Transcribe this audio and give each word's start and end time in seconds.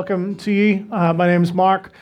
welcome 0.00 0.34
to 0.34 0.50
you. 0.50 0.86
Uh, 0.90 1.12
my 1.12 1.26
name 1.26 1.42
is 1.42 1.52
Mark. 1.52 1.92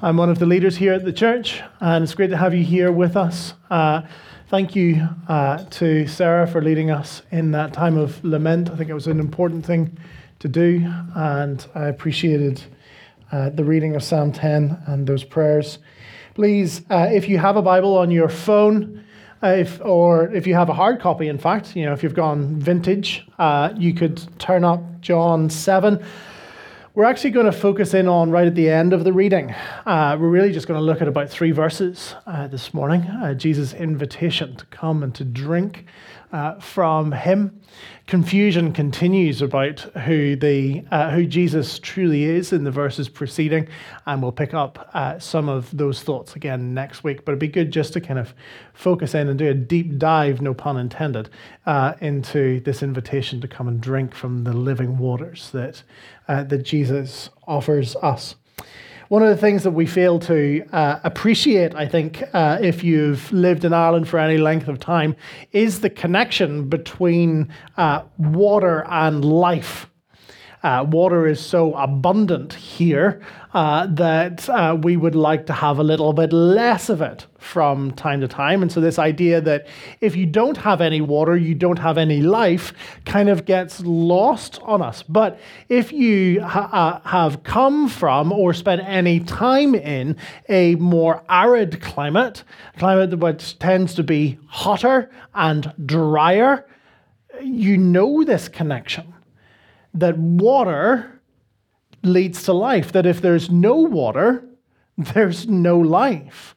I'm 0.00 0.16
one 0.16 0.30
of 0.30 0.38
the 0.38 0.46
leaders 0.46 0.76
here 0.76 0.92
at 0.92 1.04
the 1.04 1.12
church, 1.12 1.60
and 1.80 2.04
it's 2.04 2.14
great 2.14 2.30
to 2.30 2.36
have 2.36 2.54
you 2.54 2.62
here 2.62 2.92
with 2.92 3.16
us. 3.16 3.54
Uh, 3.68 4.02
thank 4.50 4.76
you 4.76 5.08
uh, 5.26 5.64
to 5.70 6.06
Sarah 6.06 6.46
for 6.46 6.62
leading 6.62 6.92
us 6.92 7.22
in 7.32 7.50
that 7.50 7.72
time 7.72 7.96
of 7.96 8.24
lament. 8.24 8.70
I 8.70 8.76
think 8.76 8.88
it 8.88 8.94
was 8.94 9.08
an 9.08 9.18
important 9.18 9.66
thing 9.66 9.98
to 10.38 10.46
do, 10.46 10.88
and 11.16 11.66
I 11.74 11.86
appreciated 11.86 12.62
uh, 13.32 13.50
the 13.50 13.64
reading 13.64 13.96
of 13.96 14.04
Psalm 14.04 14.30
10 14.30 14.84
and 14.86 15.04
those 15.04 15.24
prayers. 15.24 15.80
Please, 16.34 16.82
uh, 16.88 17.08
if 17.10 17.28
you 17.28 17.38
have 17.38 17.56
a 17.56 17.62
Bible 17.62 17.98
on 17.98 18.12
your 18.12 18.28
phone, 18.28 19.04
uh, 19.42 19.48
if, 19.48 19.80
or 19.84 20.32
if 20.32 20.46
you 20.46 20.54
have 20.54 20.68
a 20.68 20.74
hard 20.74 21.00
copy, 21.00 21.26
in 21.26 21.36
fact, 21.36 21.74
you 21.74 21.84
know, 21.84 21.92
if 21.92 22.04
you've 22.04 22.14
gone 22.14 22.60
vintage, 22.60 23.26
you 23.76 23.92
could 23.92 24.22
turn 24.38 24.62
up 24.62 25.00
John 25.00 25.50
7. 25.50 26.00
We're 26.92 27.04
actually 27.04 27.30
going 27.30 27.46
to 27.46 27.52
focus 27.52 27.94
in 27.94 28.08
on 28.08 28.32
right 28.32 28.48
at 28.48 28.56
the 28.56 28.68
end 28.68 28.92
of 28.92 29.04
the 29.04 29.12
reading. 29.12 29.54
Uh, 29.86 30.16
we're 30.18 30.28
really 30.28 30.50
just 30.50 30.66
going 30.66 30.78
to 30.78 30.84
look 30.84 31.00
at 31.00 31.06
about 31.06 31.30
three 31.30 31.52
verses 31.52 32.16
uh, 32.26 32.48
this 32.48 32.74
morning. 32.74 33.02
Uh, 33.02 33.32
Jesus' 33.32 33.72
invitation 33.72 34.56
to 34.56 34.66
come 34.66 35.04
and 35.04 35.14
to 35.14 35.24
drink 35.24 35.86
uh, 36.32 36.58
from 36.60 37.12
him. 37.12 37.60
Confusion 38.06 38.72
continues 38.72 39.40
about 39.40 39.80
who 39.80 40.34
the 40.34 40.84
uh, 40.90 41.10
who 41.10 41.26
Jesus 41.26 41.78
truly 41.78 42.24
is 42.24 42.52
in 42.52 42.64
the 42.64 42.70
verses 42.70 43.08
preceding, 43.08 43.68
and 44.06 44.20
we'll 44.20 44.32
pick 44.32 44.52
up 44.52 44.90
uh, 44.94 45.18
some 45.20 45.48
of 45.48 45.70
those 45.76 46.02
thoughts 46.02 46.34
again 46.34 46.74
next 46.74 47.04
week. 47.04 47.24
But 47.24 47.32
it'd 47.32 47.40
be 47.40 47.48
good 47.48 47.70
just 47.70 47.92
to 47.92 48.00
kind 48.00 48.18
of 48.18 48.34
focus 48.72 49.14
in 49.14 49.28
and 49.28 49.38
do 49.38 49.48
a 49.48 49.54
deep 49.54 49.96
dive, 49.96 50.40
no 50.40 50.54
pun 50.54 50.76
intended, 50.76 51.30
uh, 51.66 51.94
into 52.00 52.60
this 52.60 52.82
invitation 52.82 53.40
to 53.42 53.48
come 53.48 53.68
and 53.68 53.80
drink 53.80 54.14
from 54.14 54.42
the 54.42 54.52
living 54.52 54.98
waters 54.98 55.50
that 55.52 55.82
uh, 56.26 56.42
that 56.44 56.64
Jesus 56.64 57.30
offers 57.46 57.94
us. 57.96 58.34
One 59.10 59.24
of 59.24 59.28
the 59.28 59.36
things 59.36 59.64
that 59.64 59.72
we 59.72 59.86
fail 59.86 60.20
to 60.20 60.64
uh, 60.72 61.00
appreciate, 61.02 61.74
I 61.74 61.88
think, 61.88 62.22
uh, 62.32 62.58
if 62.62 62.84
you've 62.84 63.32
lived 63.32 63.64
in 63.64 63.72
Ireland 63.72 64.08
for 64.08 64.20
any 64.20 64.38
length 64.38 64.68
of 64.68 64.78
time, 64.78 65.16
is 65.50 65.80
the 65.80 65.90
connection 65.90 66.68
between 66.68 67.52
uh, 67.76 68.02
water 68.18 68.86
and 68.88 69.24
life. 69.24 69.89
Uh, 70.62 70.84
water 70.90 71.26
is 71.26 71.40
so 71.40 71.74
abundant 71.74 72.52
here 72.52 73.22
uh, 73.54 73.86
that 73.86 74.46
uh, 74.50 74.76
we 74.82 74.94
would 74.94 75.14
like 75.14 75.46
to 75.46 75.54
have 75.54 75.78
a 75.78 75.82
little 75.82 76.12
bit 76.12 76.34
less 76.34 76.90
of 76.90 77.00
it 77.00 77.26
from 77.38 77.90
time 77.92 78.20
to 78.20 78.28
time. 78.28 78.60
And 78.60 78.70
so, 78.70 78.78
this 78.78 78.98
idea 78.98 79.40
that 79.40 79.66
if 80.02 80.14
you 80.14 80.26
don't 80.26 80.58
have 80.58 80.82
any 80.82 81.00
water, 81.00 81.34
you 81.34 81.54
don't 81.54 81.78
have 81.78 81.96
any 81.96 82.20
life 82.20 82.74
kind 83.06 83.30
of 83.30 83.46
gets 83.46 83.80
lost 83.80 84.60
on 84.62 84.82
us. 84.82 85.02
But 85.02 85.40
if 85.70 85.92
you 85.92 86.42
ha- 86.42 86.68
uh, 86.70 87.08
have 87.08 87.42
come 87.42 87.88
from 87.88 88.30
or 88.30 88.52
spent 88.52 88.82
any 88.84 89.20
time 89.20 89.74
in 89.74 90.16
a 90.50 90.74
more 90.74 91.22
arid 91.30 91.80
climate, 91.80 92.44
climate 92.78 93.18
which 93.18 93.58
tends 93.58 93.94
to 93.94 94.02
be 94.02 94.38
hotter 94.46 95.10
and 95.34 95.72
drier, 95.86 96.66
you 97.42 97.78
know 97.78 98.24
this 98.24 98.46
connection 98.46 99.14
that 99.94 100.18
water 100.18 101.20
leads 102.02 102.42
to 102.44 102.52
life, 102.52 102.92
that 102.92 103.06
if 103.06 103.20
there's 103.20 103.50
no 103.50 103.76
water, 103.76 104.44
there's 104.98 105.48
no 105.48 105.78
life. 105.78 106.54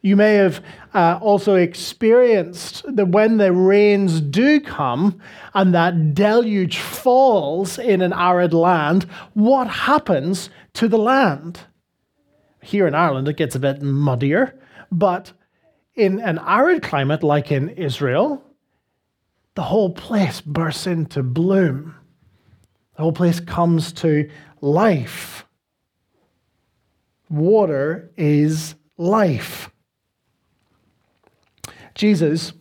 You 0.00 0.14
may 0.14 0.34
have 0.34 0.64
uh, 0.94 1.18
also 1.20 1.56
experienced 1.56 2.84
that 2.94 3.08
when 3.08 3.38
the 3.38 3.52
rains 3.52 4.20
do 4.20 4.60
come 4.60 5.20
and 5.54 5.74
that 5.74 6.14
deluge 6.14 6.78
falls 6.78 7.78
in 7.78 8.00
an 8.00 8.12
arid 8.12 8.54
land, 8.54 9.04
what 9.34 9.66
happens 9.66 10.50
to 10.74 10.86
the 10.86 10.98
land? 10.98 11.60
Here 12.62 12.86
in 12.86 12.94
Ireland, 12.94 13.26
it 13.26 13.36
gets 13.36 13.56
a 13.56 13.60
bit 13.60 13.82
muddier, 13.82 14.56
but 14.92 15.32
in 15.96 16.20
an 16.20 16.38
arid 16.38 16.82
climate 16.82 17.24
like 17.24 17.50
in 17.50 17.70
Israel, 17.70 18.44
the 19.56 19.62
whole 19.64 19.90
place 19.90 20.40
bursts 20.40 20.86
into 20.86 21.24
bloom. 21.24 21.97
The 22.98 23.04
whole 23.04 23.12
place 23.12 23.38
comes 23.38 23.92
to 23.92 24.28
life. 24.60 25.46
Water 27.30 28.10
is 28.16 28.74
life. 28.96 29.70
Jesus 31.94 32.52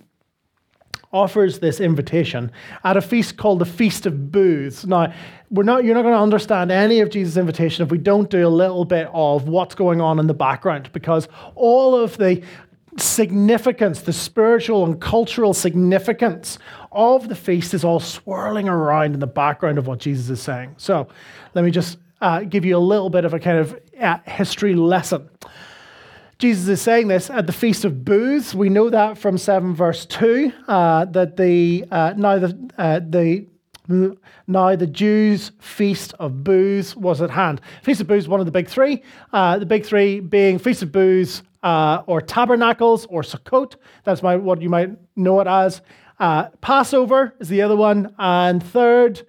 offers 1.12 1.58
this 1.58 1.80
invitation 1.80 2.52
at 2.84 2.96
a 2.96 3.02
feast 3.02 3.38
called 3.38 3.58
the 3.58 3.66
Feast 3.66 4.06
of 4.06 4.32
Booths. 4.32 4.86
Now, 4.86 5.12
we're 5.50 5.64
not, 5.64 5.84
you're 5.84 5.96
not 5.96 6.04
going 6.04 6.14
to 6.14 6.22
understand 6.22 6.72
any 6.72 7.00
of 7.00 7.10
Jesus' 7.10 7.36
invitation 7.36 7.84
if 7.84 7.90
we 7.90 7.98
don't 7.98 8.30
do 8.30 8.46
a 8.46 8.50
little 8.50 8.86
bit 8.86 9.10
of 9.14 9.48
what's 9.48 9.74
going 9.74 10.02
on 10.02 10.20
in 10.20 10.28
the 10.28 10.36
background, 10.36 10.92
because 10.94 11.28
all 11.56 11.96
of 11.96 12.16
the 12.18 12.44
significance, 13.00 14.02
the 14.02 14.14
spiritual 14.14 14.86
and 14.86 15.00
cultural 15.00 15.54
significance 15.54 16.58
of 16.92 17.30
the 17.30 17.36
feast 17.36 17.74
is 17.74 17.84
all 17.84 18.00
swirling 18.00 18.68
around 18.68 19.14
in 19.14 19.20
the 19.20 19.28
background 19.28 19.78
of 19.78 19.88
what 19.88 20.00
Jesus 20.00 20.30
is 20.30 20.42
saying. 20.42 20.76
So 20.78 21.08
let 21.54 21.64
me 21.64 21.72
just 21.72 21.98
uh, 22.22 22.42
give 22.42 22.66
you 22.66 22.78
a 22.78 22.80
little 22.80 23.10
bit 23.10 23.26
of 23.26 23.34
a 23.34 23.40
kind 23.40 23.60
of 23.60 23.80
uh, 24.00 24.18
history 24.26 24.76
lesson. 24.76 25.30
Jesus 26.40 26.68
is 26.68 26.82
saying 26.82 27.08
this 27.08 27.30
at 27.30 27.48
the 27.48 27.54
Feast 27.54 27.84
of 27.84 28.06
Booths. 28.06 28.54
We 28.54 28.70
know 28.70 28.90
that 28.92 29.18
from 29.18 29.38
7 29.38 29.74
verse 29.74 30.06
2, 30.06 30.52
uh, 30.68 31.06
that 31.06 31.36
the, 31.38 31.86
uh, 31.90 32.14
now 32.16 32.38
the, 32.38 32.72
uh, 32.78 33.00
the 33.00 33.48
now 33.88 34.76
the 34.76 34.88
Jews' 34.88 35.52
feast 35.60 36.14
of 36.20 36.44
booths 36.44 36.96
was 36.96 37.22
at 37.22 37.30
hand. 37.30 37.62
Feast 37.84 38.02
of 38.02 38.08
booths, 38.08 38.28
one 38.28 38.40
of 38.40 38.46
the 38.46 38.52
big 38.52 38.68
three. 38.68 39.04
Uh, 39.34 39.58
the 39.58 39.66
big 39.66 39.86
three 39.86 40.20
being 40.20 40.60
Feast 40.60 40.84
of 40.84 40.92
booths, 40.92 41.44
uh, 41.64 42.04
or 42.06 42.22
tabernacles 42.22 43.06
or 43.08 43.22
Sukkot. 43.22 43.76
That's 44.04 44.24
my, 44.24 44.36
what 44.36 44.62
you 44.62 44.70
might 44.70 44.92
know 45.16 45.40
it 45.40 45.48
as. 45.48 45.82
Uh, 46.20 46.50
Passover 46.62 47.34
is 47.40 47.50
the 47.50 47.62
other 47.62 47.76
one. 47.76 48.14
And 48.18 48.64
third 48.64 49.26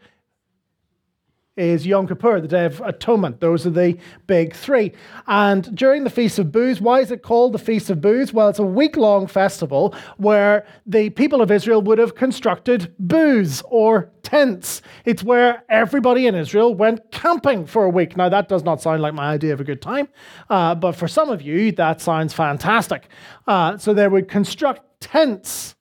is 1.59 1.87
Yom 1.87 2.07
Kippur, 2.07 2.41
the 2.41 2.49
Day 2.49 2.65
of 2.65 2.81
Atonement. 2.81 3.41
Those 3.41 3.67
are 3.67 3.71
the 3.71 3.99
big 4.27 4.55
three. 4.55 4.93
And 5.27 5.77
during 5.77 6.05
the 6.05 6.11
Feast 6.11 6.39
of 6.39 6.53
Booths, 6.53 6.81
why 6.81 7.01
is 7.01 7.11
it 7.11 7.23
called 7.23 7.53
the 7.53 7.59
Feast 7.59 7.91
of 7.91 8.01
Booths? 8.01 8.33
Well, 8.33 8.49
it's 8.49 8.59
a 8.59 8.65
week 8.65 8.97
long 8.97 9.27
festival 9.27 9.95
where 10.17 10.65
the 10.87 11.11
people 11.11 11.43
of 11.43 11.51
Israel 11.51 11.83
would 11.83 11.99
have 11.99 12.15
constructed 12.15 12.95
booths 12.99 13.63
or 13.67 14.11
tents. 14.23 14.83
It's 15.05 15.23
where 15.23 15.65
everybody 15.69 16.27
in 16.27 16.35
Israel 16.35 16.75
went 16.75 17.11
camping 17.11 17.67
for 17.67 17.85
a 17.85 17.91
week. 17.91 18.17
Now, 18.17 18.29
that 18.29 18.49
does 18.49 18.63
not 18.63 18.81
sound 18.81 19.03
like 19.03 19.15
my 19.15 19.33
idea 19.33 19.53
of 19.53 19.61
a 19.61 19.65
good 19.65 19.83
time, 19.83 20.09
uh, 20.49 20.75
but 20.75 20.93
for 20.93 21.09
some 21.09 21.29
of 21.29 21.43
you, 21.43 21.73
that 21.73 22.01
sounds 22.01 22.33
fantastic. 22.33 23.09
Uh, 23.47 23.77
so 23.77 23.93
they 23.93 24.07
would 24.07 24.29
construct 24.29 25.01
tents 25.01 25.75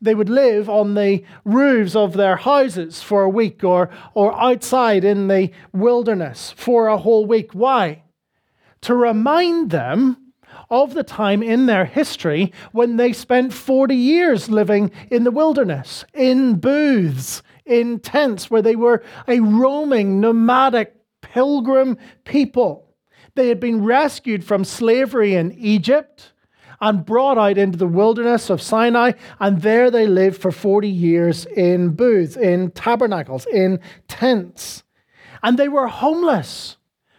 they 0.00 0.14
would 0.14 0.28
live 0.28 0.68
on 0.68 0.94
the 0.94 1.24
roofs 1.44 1.94
of 1.94 2.14
their 2.14 2.36
houses 2.36 3.02
for 3.02 3.22
a 3.22 3.28
week 3.28 3.62
or, 3.62 3.90
or 4.14 4.38
outside 4.40 5.04
in 5.04 5.28
the 5.28 5.50
wilderness 5.72 6.52
for 6.56 6.88
a 6.88 6.98
whole 6.98 7.26
week. 7.26 7.52
Why? 7.52 8.02
To 8.82 8.94
remind 8.94 9.70
them 9.70 10.32
of 10.70 10.94
the 10.94 11.04
time 11.04 11.42
in 11.42 11.66
their 11.66 11.84
history 11.84 12.52
when 12.72 12.96
they 12.96 13.12
spent 13.12 13.52
40 13.52 13.94
years 13.94 14.48
living 14.48 14.90
in 15.10 15.24
the 15.24 15.30
wilderness, 15.30 16.04
in 16.14 16.56
booths, 16.56 17.42
in 17.66 17.98
tents, 18.00 18.50
where 18.50 18.62
they 18.62 18.76
were 18.76 19.02
a 19.28 19.40
roaming, 19.40 20.20
nomadic, 20.20 20.94
pilgrim 21.20 21.98
people. 22.24 22.88
They 23.34 23.48
had 23.48 23.60
been 23.60 23.84
rescued 23.84 24.44
from 24.44 24.64
slavery 24.64 25.34
in 25.34 25.52
Egypt 25.52 26.32
and 26.80 27.04
brought 27.04 27.38
out 27.38 27.58
into 27.58 27.76
the 27.76 27.86
wilderness 27.86 28.48
of 28.48 28.62
Sinai, 28.62 29.12
and 29.38 29.60
there 29.62 29.90
they 29.90 30.06
lived 30.06 30.40
for 30.40 30.50
40 30.50 30.88
years 30.88 31.46
in 31.46 31.90
booths, 31.90 32.36
in 32.36 32.70
tabernacles, 32.70 33.46
in 33.46 33.80
tents. 34.08 34.82
And 35.42 35.58
they 35.58 35.68
were 35.68 35.88
homeless. 35.88 36.76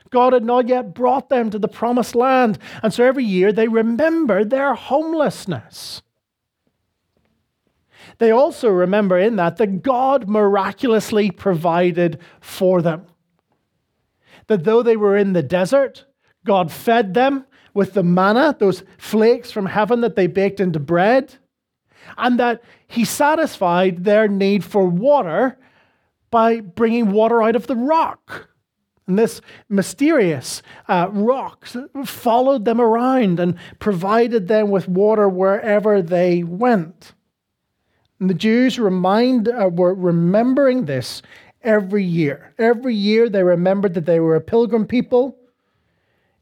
God 0.10 0.34
had 0.34 0.44
not 0.44 0.68
yet 0.68 0.94
brought 0.94 1.30
them 1.30 1.50
to 1.50 1.60
the 1.60 1.68
promised 1.68 2.16
land. 2.16 2.60
And 2.84 2.94
so 2.94 3.04
every 3.04 3.24
year 3.24 3.54
they 3.54 3.68
remembered 3.68 4.50
their 4.50 4.74
homelessness. 4.74 6.02
They 8.18 8.32
also 8.32 8.70
remember 8.70 9.18
in 9.18 9.38
that 9.38 9.58
that 9.58 9.82
God 9.82 10.28
miraculously 10.28 11.32
provided 11.32 12.20
for 12.40 12.82
them. 12.82 13.06
That 14.48 14.64
though 14.64 14.84
they 14.84 14.98
were 14.98 15.16
in 15.16 15.34
the 15.34 15.44
desert, 15.44 16.06
God 16.46 16.72
fed 16.72 17.14
them 17.14 17.46
with 17.74 17.94
the 17.94 18.04
manna, 18.04 18.56
those 18.58 18.84
flakes 18.98 19.52
from 19.52 19.66
heaven 19.66 20.02
that 20.02 20.16
they 20.16 20.28
baked 20.28 20.60
into 20.60 20.80
bread, 20.80 21.36
and 22.18 22.40
that 22.40 22.62
he 22.88 23.06
satisfied 23.06 24.04
their 24.04 24.28
need 24.28 24.64
for 24.64 24.86
water 24.86 25.58
by 26.30 26.60
bringing 26.62 27.12
water 27.12 27.42
out 27.42 27.56
of 27.56 27.68
the 27.68 27.76
rock. 27.76 28.50
And 29.08 29.18
this 29.20 29.42
mysterious 29.68 30.62
uh, 30.88 31.10
rock 31.12 31.68
followed 32.06 32.66
them 32.66 32.80
around 32.80 33.40
and 33.40 33.58
provided 33.80 34.48
them 34.48 34.70
with 34.70 34.88
water 34.88 35.28
wherever 35.28 36.02
they 36.02 36.44
went. 36.44 37.14
And 38.20 38.30
the 38.30 38.36
Jews 38.36 38.80
remind, 38.80 39.50
uh, 39.50 39.70
were 39.72 39.94
remembering 39.94 40.86
this 40.86 41.22
every 41.64 42.04
year. 42.04 42.54
Every 42.58 42.96
year 42.96 43.28
they 43.30 43.44
remembered 43.44 43.96
that 43.96 44.06
they 44.06 44.20
were 44.20 44.36
a 44.36 44.42
pilgrim 44.42 44.86
people. 44.86 45.38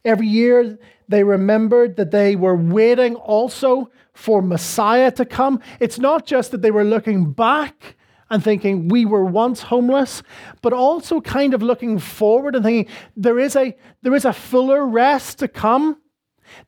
Every 0.06 0.28
year 0.28 0.78
they 1.10 1.24
remembered 1.24 1.98
that 1.98 2.12
they 2.12 2.36
were 2.36 2.56
waiting 2.56 3.16
also 3.16 3.92
for 4.14 4.42
Messiah 4.42 5.12
to 5.12 5.26
come. 5.26 5.60
It's 5.80 6.00
not 6.00 6.26
just 6.26 6.52
that 6.52 6.62
they 6.62 6.72
were 6.72 6.84
looking 6.84 7.34
back 7.34 7.98
and 8.30 8.44
thinking 8.44 8.88
we 8.90 9.06
were 9.06 9.26
once 9.26 9.64
homeless, 9.64 10.22
but 10.62 10.72
also 10.72 11.20
kind 11.20 11.54
of 11.56 11.64
looking 11.64 11.98
forward 11.98 12.56
and 12.56 12.64
thinking 12.64 12.94
there 13.18 13.40
is 13.40 13.56
a, 13.56 13.76
there 14.04 14.14
is 14.14 14.24
a 14.24 14.34
fuller 14.34 14.86
rest 14.86 15.40
to 15.40 15.48
come. 15.48 15.98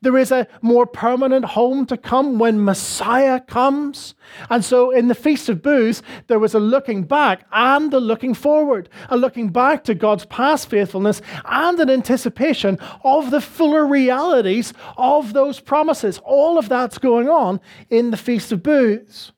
There 0.00 0.16
is 0.16 0.32
a 0.32 0.46
more 0.60 0.86
permanent 0.86 1.44
home 1.44 1.86
to 1.86 1.96
come 1.96 2.38
when 2.38 2.64
Messiah 2.64 3.40
comes. 3.40 4.14
And 4.50 4.64
so 4.64 4.90
in 4.90 5.08
the 5.08 5.14
Feast 5.14 5.48
of 5.48 5.62
Booths, 5.62 6.02
there 6.26 6.38
was 6.38 6.54
a 6.54 6.60
looking 6.60 7.04
back 7.04 7.46
and 7.52 7.92
a 7.92 8.00
looking 8.00 8.34
forward, 8.34 8.88
a 9.08 9.16
looking 9.16 9.48
back 9.50 9.84
to 9.84 9.94
God's 9.94 10.24
past 10.26 10.68
faithfulness 10.68 11.22
and 11.44 11.78
an 11.80 11.90
anticipation 11.90 12.78
of 13.04 13.30
the 13.30 13.40
fuller 13.40 13.86
realities 13.86 14.72
of 14.96 15.32
those 15.32 15.60
promises. 15.60 16.20
All 16.24 16.58
of 16.58 16.68
that's 16.68 16.98
going 16.98 17.28
on 17.28 17.60
in 17.90 18.10
the 18.10 18.16
Feast 18.16 18.52
of 18.52 18.62
Booths. 18.62 19.32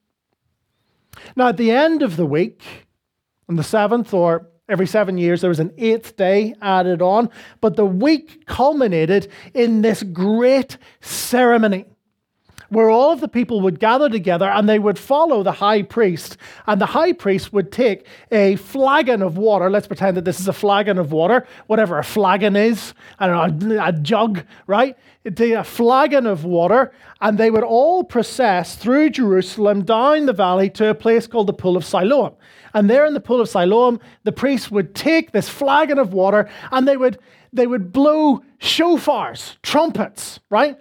Now, 1.37 1.49
at 1.49 1.56
the 1.56 1.70
end 1.70 2.02
of 2.02 2.17
the 2.17 2.26
week, 2.26 2.62
on 3.49 3.56
the 3.56 3.62
seventh 3.62 4.12
or 4.12 4.49
every 4.69 4.87
seven 4.87 5.19
years, 5.19 5.40
there 5.40 5.50
was 5.50 5.61
an 5.61 5.72
eighth 5.78 6.16
day 6.16 6.55
added 6.62 7.02
on, 7.02 7.31
but 7.61 7.76
the 7.76 7.87
week 7.87 8.46
culminated 8.46 9.31
in 9.52 9.82
this 9.82 10.02
great 10.02 10.78
ceremony 11.00 11.84
where 12.74 12.90
all 12.90 13.12
of 13.12 13.20
the 13.20 13.28
people 13.28 13.60
would 13.62 13.80
gather 13.80 14.08
together 14.08 14.48
and 14.48 14.68
they 14.68 14.78
would 14.78 14.98
follow 14.98 15.42
the 15.42 15.52
high 15.52 15.82
priest. 15.82 16.36
And 16.66 16.80
the 16.80 16.86
high 16.86 17.12
priest 17.12 17.52
would 17.52 17.72
take 17.72 18.06
a 18.30 18.56
flagon 18.56 19.22
of 19.22 19.38
water. 19.38 19.70
Let's 19.70 19.86
pretend 19.86 20.16
that 20.16 20.24
this 20.24 20.40
is 20.40 20.48
a 20.48 20.52
flagon 20.52 20.98
of 20.98 21.12
water, 21.12 21.46
whatever 21.66 21.98
a 21.98 22.04
flagon 22.04 22.56
is. 22.56 22.92
I 23.18 23.26
don't 23.26 23.58
know, 23.58 23.78
a, 23.78 23.88
a 23.88 23.92
jug, 23.92 24.44
right? 24.66 24.96
It'd 25.24 25.38
take 25.38 25.54
a 25.54 25.64
flagon 25.64 26.26
of 26.26 26.44
water, 26.44 26.92
and 27.22 27.38
they 27.38 27.50
would 27.50 27.64
all 27.64 28.04
process 28.04 28.76
through 28.76 29.08
Jerusalem 29.10 29.82
down 29.82 30.26
the 30.26 30.34
valley 30.34 30.68
to 30.70 30.90
a 30.90 30.94
place 30.94 31.26
called 31.26 31.46
the 31.46 31.54
Pool 31.54 31.78
of 31.78 31.84
Siloam. 31.84 32.34
And 32.74 32.90
there 32.90 33.06
in 33.06 33.14
the 33.14 33.20
Pool 33.20 33.40
of 33.40 33.48
Siloam, 33.48 34.00
the 34.24 34.32
priest 34.32 34.70
would 34.70 34.94
take 34.94 35.32
this 35.32 35.48
flagon 35.48 35.98
of 35.98 36.12
water 36.12 36.50
and 36.72 36.86
they 36.86 36.96
would, 36.96 37.18
they 37.52 37.66
would 37.66 37.92
blow 37.92 38.42
shofars, 38.60 39.56
trumpets, 39.62 40.40
right? 40.50 40.76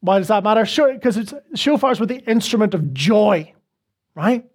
Why 0.00 0.18
does 0.18 0.28
that 0.28 0.44
matter? 0.44 0.64
Sure, 0.64 0.92
because 0.94 1.16
it's 1.16 1.34
shofars 1.54 2.00
were 2.00 2.06
the 2.06 2.24
instrument 2.30 2.74
of 2.74 2.94
joy, 2.94 3.52
right? 4.14 4.46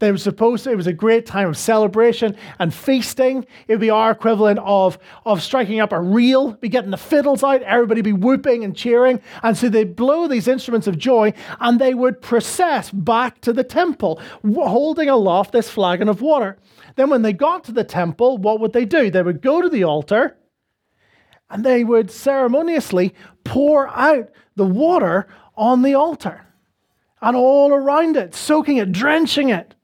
They 0.00 0.10
were 0.10 0.18
supposed 0.18 0.64
to, 0.64 0.70
it 0.70 0.76
was 0.76 0.86
a 0.86 0.92
great 0.92 1.24
time 1.24 1.48
of 1.48 1.56
celebration 1.56 2.36
and 2.58 2.74
feasting. 2.74 3.46
It 3.68 3.74
would 3.74 3.80
be 3.80 3.90
our 3.90 4.10
equivalent 4.10 4.58
of, 4.60 4.98
of 5.24 5.42
striking 5.42 5.80
up 5.80 5.92
a 5.92 6.00
reel, 6.00 6.52
be 6.54 6.68
getting 6.68 6.90
the 6.90 6.96
fiddles 6.96 7.44
out, 7.44 7.62
everybody 7.62 8.02
be 8.02 8.12
whooping 8.12 8.64
and 8.64 8.76
cheering. 8.76 9.20
And 9.42 9.56
so 9.56 9.68
they 9.68 9.84
blow 9.84 10.26
these 10.26 10.48
instruments 10.48 10.86
of 10.86 10.98
joy 10.98 11.32
and 11.60 11.80
they 11.80 11.94
would 11.94 12.20
process 12.20 12.90
back 12.90 13.40
to 13.42 13.52
the 13.52 13.64
temple, 13.64 14.20
holding 14.44 15.08
aloft 15.08 15.52
this 15.52 15.70
flagon 15.70 16.08
of 16.08 16.20
water. 16.20 16.58
Then 16.96 17.08
when 17.08 17.22
they 17.22 17.32
got 17.32 17.64
to 17.64 17.72
the 17.72 17.84
temple, 17.84 18.38
what 18.38 18.60
would 18.60 18.72
they 18.72 18.84
do? 18.84 19.10
They 19.10 19.22
would 19.22 19.42
go 19.42 19.62
to 19.62 19.68
the 19.68 19.84
altar 19.84 20.36
and 21.50 21.64
they 21.64 21.84
would 21.84 22.10
ceremoniously 22.10 23.14
pour 23.44 23.88
out 23.88 24.30
the 24.56 24.66
water 24.66 25.26
on 25.56 25.82
the 25.82 25.94
altar 25.94 26.46
and 27.20 27.36
all 27.36 27.72
around 27.72 28.16
it, 28.16 28.34
soaking 28.34 28.76
it, 28.76 28.92
drenching 28.92 29.48
it, 29.48 29.74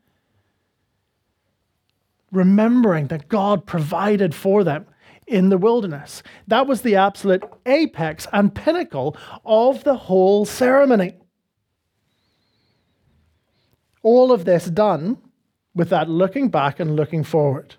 remembering 2.30 3.06
that 3.08 3.28
God 3.28 3.66
provided 3.66 4.34
for 4.34 4.62
them 4.62 4.86
in 5.26 5.48
the 5.48 5.58
wilderness. 5.58 6.22
That 6.48 6.66
was 6.66 6.82
the 6.82 6.96
absolute 6.96 7.44
apex 7.64 8.26
and 8.32 8.54
pinnacle 8.54 9.16
of 9.44 9.84
the 9.84 9.94
whole 9.94 10.44
ceremony. 10.44 11.16
All 14.02 14.32
of 14.32 14.44
this 14.44 14.66
done 14.66 15.18
with 15.74 15.88
that 15.90 16.08
looking 16.08 16.48
back 16.48 16.80
and 16.80 16.96
looking 16.96 17.22
forward. 17.22 17.76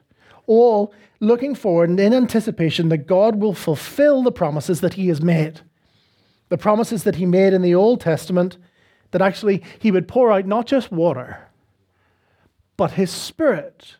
All 0.51 0.93
looking 1.21 1.55
forward 1.55 1.89
and 1.89 1.99
in 1.99 2.13
anticipation 2.13 2.89
that 2.89 3.07
God 3.07 3.37
will 3.37 3.53
fulfill 3.53 4.21
the 4.21 4.33
promises 4.33 4.81
that 4.81 4.95
He 4.95 5.07
has 5.07 5.21
made. 5.21 5.61
The 6.49 6.57
promises 6.57 7.05
that 7.05 7.15
he 7.15 7.25
made 7.25 7.53
in 7.53 7.61
the 7.61 7.73
Old 7.73 8.01
Testament 8.01 8.57
that 9.11 9.21
actually 9.21 9.63
he 9.79 9.89
would 9.89 10.05
pour 10.05 10.29
out 10.33 10.45
not 10.45 10.65
just 10.65 10.91
water, 10.91 11.47
but 12.75 12.91
his 12.91 13.09
spirit 13.09 13.95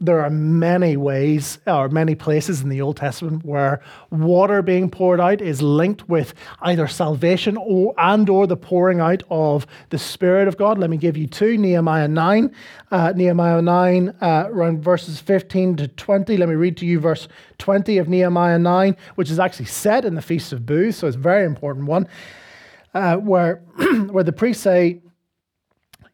there 0.00 0.20
are 0.20 0.30
many 0.30 0.96
ways 0.96 1.58
or 1.66 1.88
many 1.88 2.14
places 2.14 2.62
in 2.62 2.68
the 2.68 2.80
Old 2.80 2.96
Testament 2.96 3.44
where 3.44 3.80
water 4.10 4.62
being 4.62 4.90
poured 4.90 5.20
out 5.20 5.40
is 5.40 5.60
linked 5.62 6.08
with 6.08 6.34
either 6.62 6.86
salvation 6.86 7.56
or 7.56 7.94
and 7.98 8.28
or 8.28 8.46
the 8.46 8.56
pouring 8.56 9.00
out 9.00 9.22
of 9.30 9.66
the 9.90 9.98
Spirit 9.98 10.48
of 10.48 10.56
God. 10.56 10.78
Let 10.78 10.90
me 10.90 10.96
give 10.96 11.16
you 11.16 11.26
two. 11.26 11.56
Nehemiah 11.58 12.08
9. 12.08 12.54
Uh, 12.90 13.12
Nehemiah 13.14 13.60
9, 13.60 14.08
uh, 14.20 14.44
around 14.48 14.82
verses 14.82 15.20
15 15.20 15.76
to 15.76 15.88
20. 15.88 16.36
Let 16.36 16.48
me 16.48 16.54
read 16.54 16.76
to 16.78 16.86
you 16.86 17.00
verse 17.00 17.28
20 17.58 17.98
of 17.98 18.08
Nehemiah 18.08 18.58
9, 18.58 18.96
which 19.16 19.30
is 19.30 19.38
actually 19.38 19.66
set 19.66 20.04
in 20.04 20.14
the 20.14 20.22
Feast 20.22 20.52
of 20.52 20.64
Booths, 20.64 20.98
so 20.98 21.06
it's 21.06 21.16
a 21.16 21.20
very 21.20 21.44
important 21.44 21.86
one, 21.86 22.08
uh, 22.94 23.16
where, 23.16 23.56
where 24.10 24.24
the 24.24 24.32
priests 24.32 24.62
say, 24.62 25.00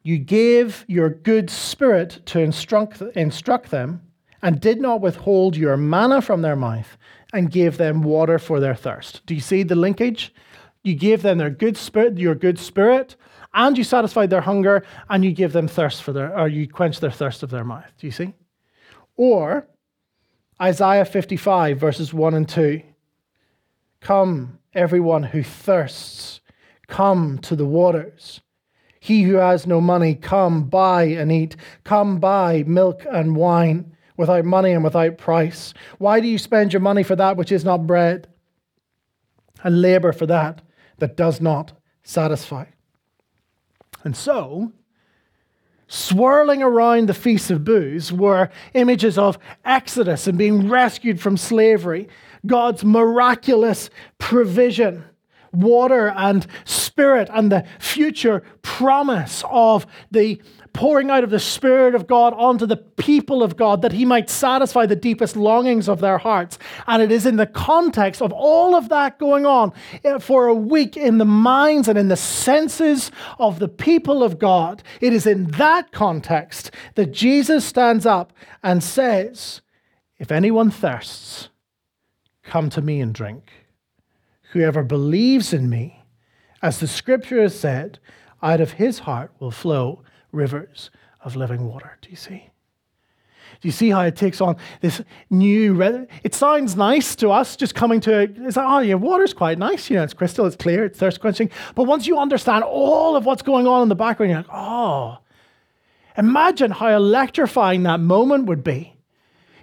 you 0.04 0.18
gave 0.18 0.84
your 0.86 1.08
good 1.08 1.48
spirit 1.50 2.20
to 2.26 2.38
instruct, 2.38 3.00
instruct 3.16 3.70
them, 3.70 4.02
and 4.42 4.60
did 4.60 4.78
not 4.80 5.00
withhold 5.00 5.56
your 5.56 5.78
manna 5.78 6.20
from 6.20 6.42
their 6.42 6.54
mouth, 6.54 6.98
and 7.32 7.50
gave 7.50 7.78
them 7.78 8.02
water 8.02 8.38
for 8.38 8.60
their 8.60 8.74
thirst. 8.74 9.24
Do 9.26 9.34
you 9.34 9.40
see 9.40 9.62
the 9.62 9.74
linkage? 9.74 10.32
You 10.82 10.94
gave 10.94 11.22
them 11.22 11.38
their 11.38 11.50
good 11.50 11.78
spirit, 11.78 12.18
your 12.18 12.34
good 12.34 12.58
spirit, 12.58 13.16
and 13.54 13.78
you 13.78 13.82
satisfied 13.82 14.28
their 14.28 14.42
hunger, 14.42 14.84
and 15.08 15.24
you 15.24 15.32
gave 15.32 15.52
them 15.52 15.66
thirst 15.66 16.02
for 16.02 16.12
their, 16.12 16.38
or 16.38 16.48
you 16.48 16.68
quenched 16.68 17.00
their 17.00 17.10
thirst 17.10 17.42
of 17.42 17.50
their 17.50 17.64
mouth. 17.64 17.90
Do 17.98 18.06
you 18.06 18.10
see? 18.10 18.34
Or 19.16 19.66
Isaiah 20.60 21.06
55, 21.06 21.78
verses 21.78 22.12
1 22.12 22.34
and 22.34 22.48
2. 22.48 22.82
Come, 24.00 24.58
everyone 24.74 25.22
who 25.22 25.42
thirsts, 25.42 26.40
come 26.88 27.38
to 27.38 27.56
the 27.56 27.64
waters. 27.64 28.42
He 29.04 29.24
who 29.24 29.34
has 29.34 29.66
no 29.66 29.82
money, 29.82 30.14
come 30.14 30.64
buy 30.64 31.02
and 31.02 31.30
eat. 31.30 31.56
Come 31.84 32.20
buy 32.20 32.64
milk 32.66 33.04
and 33.12 33.36
wine 33.36 33.94
without 34.16 34.46
money 34.46 34.72
and 34.72 34.82
without 34.82 35.18
price. 35.18 35.74
Why 35.98 36.20
do 36.20 36.26
you 36.26 36.38
spend 36.38 36.72
your 36.72 36.80
money 36.80 37.02
for 37.02 37.14
that 37.14 37.36
which 37.36 37.52
is 37.52 37.66
not 37.66 37.86
bread, 37.86 38.28
and 39.62 39.82
labor 39.82 40.14
for 40.14 40.24
that 40.24 40.62
that 41.00 41.18
does 41.18 41.38
not 41.38 41.72
satisfy? 42.02 42.64
And 44.04 44.16
so, 44.16 44.72
swirling 45.86 46.62
around 46.62 47.06
the 47.06 47.12
Feast 47.12 47.50
of 47.50 47.62
Booths 47.62 48.10
were 48.10 48.48
images 48.72 49.18
of 49.18 49.38
Exodus 49.66 50.26
and 50.26 50.38
being 50.38 50.70
rescued 50.70 51.20
from 51.20 51.36
slavery, 51.36 52.08
God's 52.46 52.82
miraculous 52.82 53.90
provision 54.16 55.04
water 55.54 56.08
and 56.08 56.46
spirit 56.64 57.28
and 57.32 57.50
the 57.50 57.64
future 57.78 58.42
promise 58.62 59.42
of 59.48 59.86
the 60.10 60.40
pouring 60.74 61.08
out 61.08 61.24
of 61.24 61.30
the 61.30 61.38
Spirit 61.38 61.94
of 61.94 62.06
God 62.06 62.34
onto 62.34 62.66
the 62.66 62.76
people 62.76 63.42
of 63.42 63.56
God 63.56 63.80
that 63.80 63.92
He 63.92 64.04
might 64.04 64.28
satisfy 64.28 64.84
the 64.84 64.96
deepest 64.96 65.36
longings 65.36 65.88
of 65.88 66.00
their 66.00 66.18
hearts. 66.18 66.58
And 66.86 67.00
it 67.00 67.10
is 67.10 67.24
in 67.24 67.36
the 67.36 67.46
context 67.46 68.20
of 68.20 68.32
all 68.32 68.74
of 68.74 68.90
that 68.90 69.18
going 69.18 69.46
on 69.46 69.72
eh, 70.02 70.18
for 70.18 70.48
a 70.48 70.54
week 70.54 70.96
in 70.96 71.18
the 71.18 71.24
minds 71.24 71.88
and 71.88 71.96
in 71.96 72.08
the 72.08 72.16
senses 72.16 73.10
of 73.38 73.60
the 73.60 73.68
people 73.68 74.22
of 74.22 74.38
God. 74.38 74.82
It 75.00 75.12
is 75.12 75.26
in 75.26 75.46
that 75.52 75.92
context 75.92 76.72
that 76.96 77.12
Jesus 77.12 77.64
stands 77.64 78.04
up 78.04 78.32
and 78.62 78.82
says, 78.82 79.62
If 80.18 80.32
anyone 80.32 80.72
thirsts, 80.72 81.50
come 82.42 82.68
to 82.70 82.82
me 82.82 83.00
and 83.00 83.14
drink. 83.14 83.63
Whoever 84.54 84.84
believes 84.84 85.52
in 85.52 85.68
me, 85.68 86.00
as 86.62 86.78
the 86.78 86.86
scripture 86.86 87.42
has 87.42 87.58
said, 87.58 87.98
out 88.40 88.60
of 88.60 88.74
his 88.74 89.00
heart 89.00 89.32
will 89.40 89.50
flow 89.50 90.04
rivers 90.30 90.92
of 91.24 91.34
living 91.34 91.66
water. 91.66 91.98
Do 92.00 92.08
you 92.08 92.14
see? 92.14 92.50
Do 93.60 93.66
you 93.66 93.72
see 93.72 93.90
how 93.90 94.02
it 94.02 94.14
takes 94.14 94.40
on 94.40 94.56
this 94.80 95.02
new? 95.28 95.82
It 96.22 96.36
sounds 96.36 96.76
nice 96.76 97.16
to 97.16 97.30
us, 97.30 97.56
just 97.56 97.74
coming 97.74 97.98
to 98.02 98.20
it. 98.20 98.36
it's 98.36 98.56
like, 98.56 98.66
oh 98.68 98.78
yeah, 98.78 98.94
water's 98.94 99.34
quite 99.34 99.58
nice. 99.58 99.90
You 99.90 99.96
know, 99.96 100.04
it's 100.04 100.14
crystal, 100.14 100.46
it's 100.46 100.54
clear, 100.54 100.84
it's 100.84 101.00
thirst 101.00 101.20
quenching. 101.20 101.50
But 101.74 101.84
once 101.84 102.06
you 102.06 102.16
understand 102.16 102.62
all 102.62 103.16
of 103.16 103.26
what's 103.26 103.42
going 103.42 103.66
on 103.66 103.82
in 103.82 103.88
the 103.88 103.96
background, 103.96 104.30
you're 104.30 104.38
like, 104.42 104.50
oh, 104.52 105.18
imagine 106.16 106.70
how 106.70 106.94
electrifying 106.94 107.82
that 107.82 107.98
moment 107.98 108.46
would 108.46 108.62
be 108.62 108.93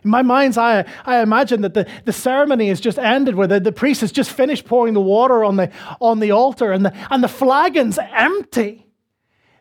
in 0.04 0.10
my 0.10 0.22
mind's 0.22 0.58
eye, 0.58 0.86
I 1.06 1.22
imagine 1.22 1.62
that 1.62 1.74
the, 1.74 1.88
the 2.06 2.14
ceremony 2.14 2.70
has 2.70 2.80
just 2.80 2.98
ended 2.98 3.36
where 3.36 3.48
the, 3.48 3.60
the 3.60 3.72
priest 3.72 4.02
has 4.02 4.12
just 4.12 4.32
finished 4.32 4.66
pouring 4.66 4.94
the 4.94 5.02
water 5.02 5.44
on 5.44 5.58
the, 5.58 5.72
on 6.00 6.20
the 6.20 6.32
altar 6.32 6.72
and 6.72 6.86
the, 6.86 6.94
and 7.12 7.24
the 7.24 7.28
flagon's 7.28 8.00
empty. 8.00 8.88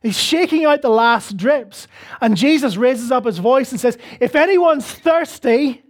He's 0.03 0.19
shaking 0.19 0.65
out 0.65 0.81
the 0.81 0.89
last 0.89 1.37
drips. 1.37 1.87
And 2.23 2.37
Jesus 2.37 2.77
raises 2.77 3.13
up 3.13 3.27
his 3.27 3.39
voice 3.39 3.71
and 3.71 3.79
says, 3.79 3.99
If 4.19 4.35
anyone's 4.35 4.87
thirsty, 4.87 5.83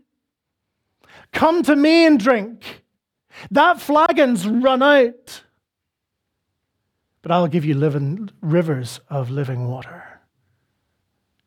come 1.33 1.63
to 1.63 1.77
me 1.77 2.07
and 2.07 2.19
drink. 2.19 2.83
That 3.53 3.81
flagon's 3.81 4.49
run 4.49 4.83
out. 4.83 5.45
But 7.23 7.31
I'll 7.31 7.47
give 7.47 7.65
you 7.65 7.75
living 7.75 8.31
rivers 8.41 8.99
of 9.09 9.31
living 9.31 9.69
water. 9.69 10.21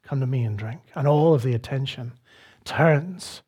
Come 0.03 0.21
to 0.21 0.27
me 0.27 0.43
and 0.43 0.57
drink. 0.57 0.81
And 0.95 1.05
all 1.05 1.33
of 1.33 1.43
the 1.43 1.53
attention 1.53 2.13
turns 2.65 3.41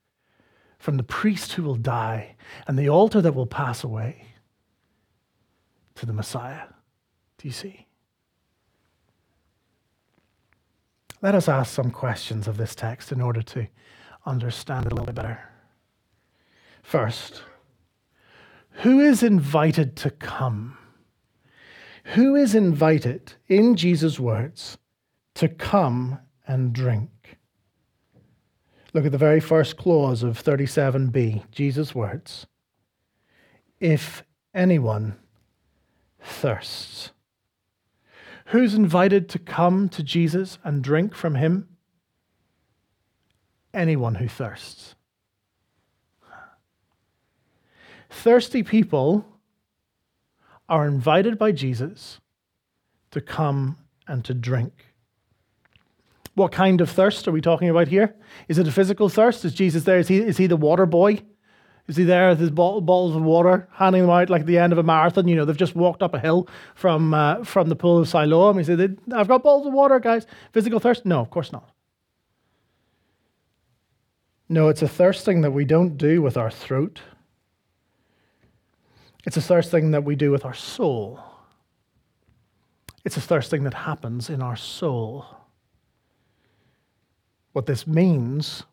from 0.77 0.97
the 0.97 1.03
priest 1.03 1.53
who 1.53 1.63
will 1.63 1.75
die 1.75 2.35
and 2.67 2.77
the 2.77 2.89
altar 2.89 3.21
that 3.21 3.35
will 3.35 3.47
pass 3.47 3.83
away 3.83 4.25
to 5.95 6.05
the 6.05 6.13
Messiah. 6.13 6.67
Do 7.37 7.47
you 7.47 7.53
see? 7.53 7.87
Let 11.21 11.33
us 11.33 11.49
ask 11.49 11.73
some 11.73 11.91
questions 11.91 12.47
of 12.47 12.57
this 12.57 12.75
text 12.75 13.11
in 13.11 13.21
order 13.21 13.41
to 13.41 13.67
understand 14.25 14.85
it 14.85 14.91
a 14.91 14.95
little 14.95 15.07
bit 15.07 15.15
better. 15.15 15.39
First, 16.83 17.41
who 18.69 18.99
is 18.99 19.23
invited 19.23 19.95
to 19.97 20.11
come? 20.11 20.77
Who 22.13 22.35
is 22.35 22.53
invited, 22.53 23.33
in 23.47 23.75
Jesus' 23.75 24.19
words, 24.19 24.77
to 25.35 25.47
come 25.47 26.19
and 26.45 26.73
drink? 26.73 27.37
Look 28.95 29.05
at 29.05 29.11
the 29.11 29.17
very 29.17 29.41
first 29.41 29.75
clause 29.75 30.23
of 30.23 30.41
37b, 30.41 31.51
Jesus' 31.51 31.93
words. 31.93 32.47
If 33.77 34.23
anyone 34.53 35.17
thirsts. 36.21 37.11
Who's 38.45 38.73
invited 38.73 39.27
to 39.27 39.37
come 39.37 39.89
to 39.89 40.01
Jesus 40.01 40.59
and 40.63 40.81
drink 40.81 41.13
from 41.13 41.35
him? 41.35 41.67
Anyone 43.73 44.15
who 44.15 44.29
thirsts. 44.29 44.95
Thirsty 48.09 48.63
people 48.63 49.25
are 50.69 50.87
invited 50.87 51.37
by 51.37 51.51
Jesus 51.51 52.21
to 53.11 53.19
come 53.19 53.75
and 54.07 54.23
to 54.23 54.33
drink. 54.33 54.84
What 56.35 56.51
kind 56.51 56.81
of 56.81 56.89
thirst 56.89 57.27
are 57.27 57.31
we 57.31 57.41
talking 57.41 57.69
about 57.69 57.87
here? 57.87 58.15
Is 58.47 58.57
it 58.57 58.67
a 58.67 58.71
physical 58.71 59.09
thirst? 59.09 59.43
Is 59.45 59.53
Jesus 59.53 59.83
there? 59.83 59.99
Is 59.99 60.09
he, 60.09 60.17
is 60.19 60.37
he 60.37 60.47
the 60.47 60.57
water 60.57 60.85
boy? 60.85 61.21
Is 61.87 61.95
he 61.95 62.03
there 62.03 62.29
with 62.29 62.39
his 62.39 62.49
bottles 62.49 63.15
of 63.15 63.21
water, 63.21 63.69
handing 63.71 64.01
them 64.01 64.09
out 64.09 64.29
like 64.29 64.41
at 64.41 64.47
the 64.47 64.57
end 64.57 64.73
of 64.73 64.79
a 64.79 64.83
marathon? 64.83 65.27
You 65.27 65.35
know, 65.35 65.45
they've 65.45 65.55
just 65.55 65.75
walked 65.75 66.01
up 66.01 66.13
a 66.13 66.19
hill 66.19 66.47
from, 66.73 67.13
uh, 67.13 67.43
from 67.43 67.69
the 67.69 67.75
pool 67.75 67.99
of 67.99 68.09
Siloam. 68.09 68.57
He 68.57 68.63
said, 68.63 68.97
I've 69.13 69.27
got 69.27 69.43
bottles 69.43 69.67
of 69.67 69.73
water, 69.73 69.99
guys. 69.99 70.25
Physical 70.51 70.79
thirst? 70.79 71.05
No, 71.05 71.19
of 71.19 71.29
course 71.29 71.51
not. 71.51 71.71
No, 74.49 74.67
it's 74.67 74.81
a 74.81 74.87
thirsting 74.87 75.41
that 75.41 75.51
we 75.51 75.63
don't 75.63 75.97
do 75.97 76.21
with 76.21 76.37
our 76.37 76.51
throat. 76.51 77.01
It's 79.25 79.37
a 79.37 79.41
thirsting 79.41 79.91
that 79.91 80.03
we 80.03 80.15
do 80.15 80.31
with 80.31 80.43
our 80.43 80.53
soul. 80.53 81.19
It's 83.03 83.17
a 83.17 83.21
thirsting 83.21 83.63
that 83.63 83.73
happens 83.73 84.29
in 84.29 84.41
our 84.41 84.55
soul. 84.55 85.25
What 87.55 87.67
this 87.67 87.87
means 87.87 88.63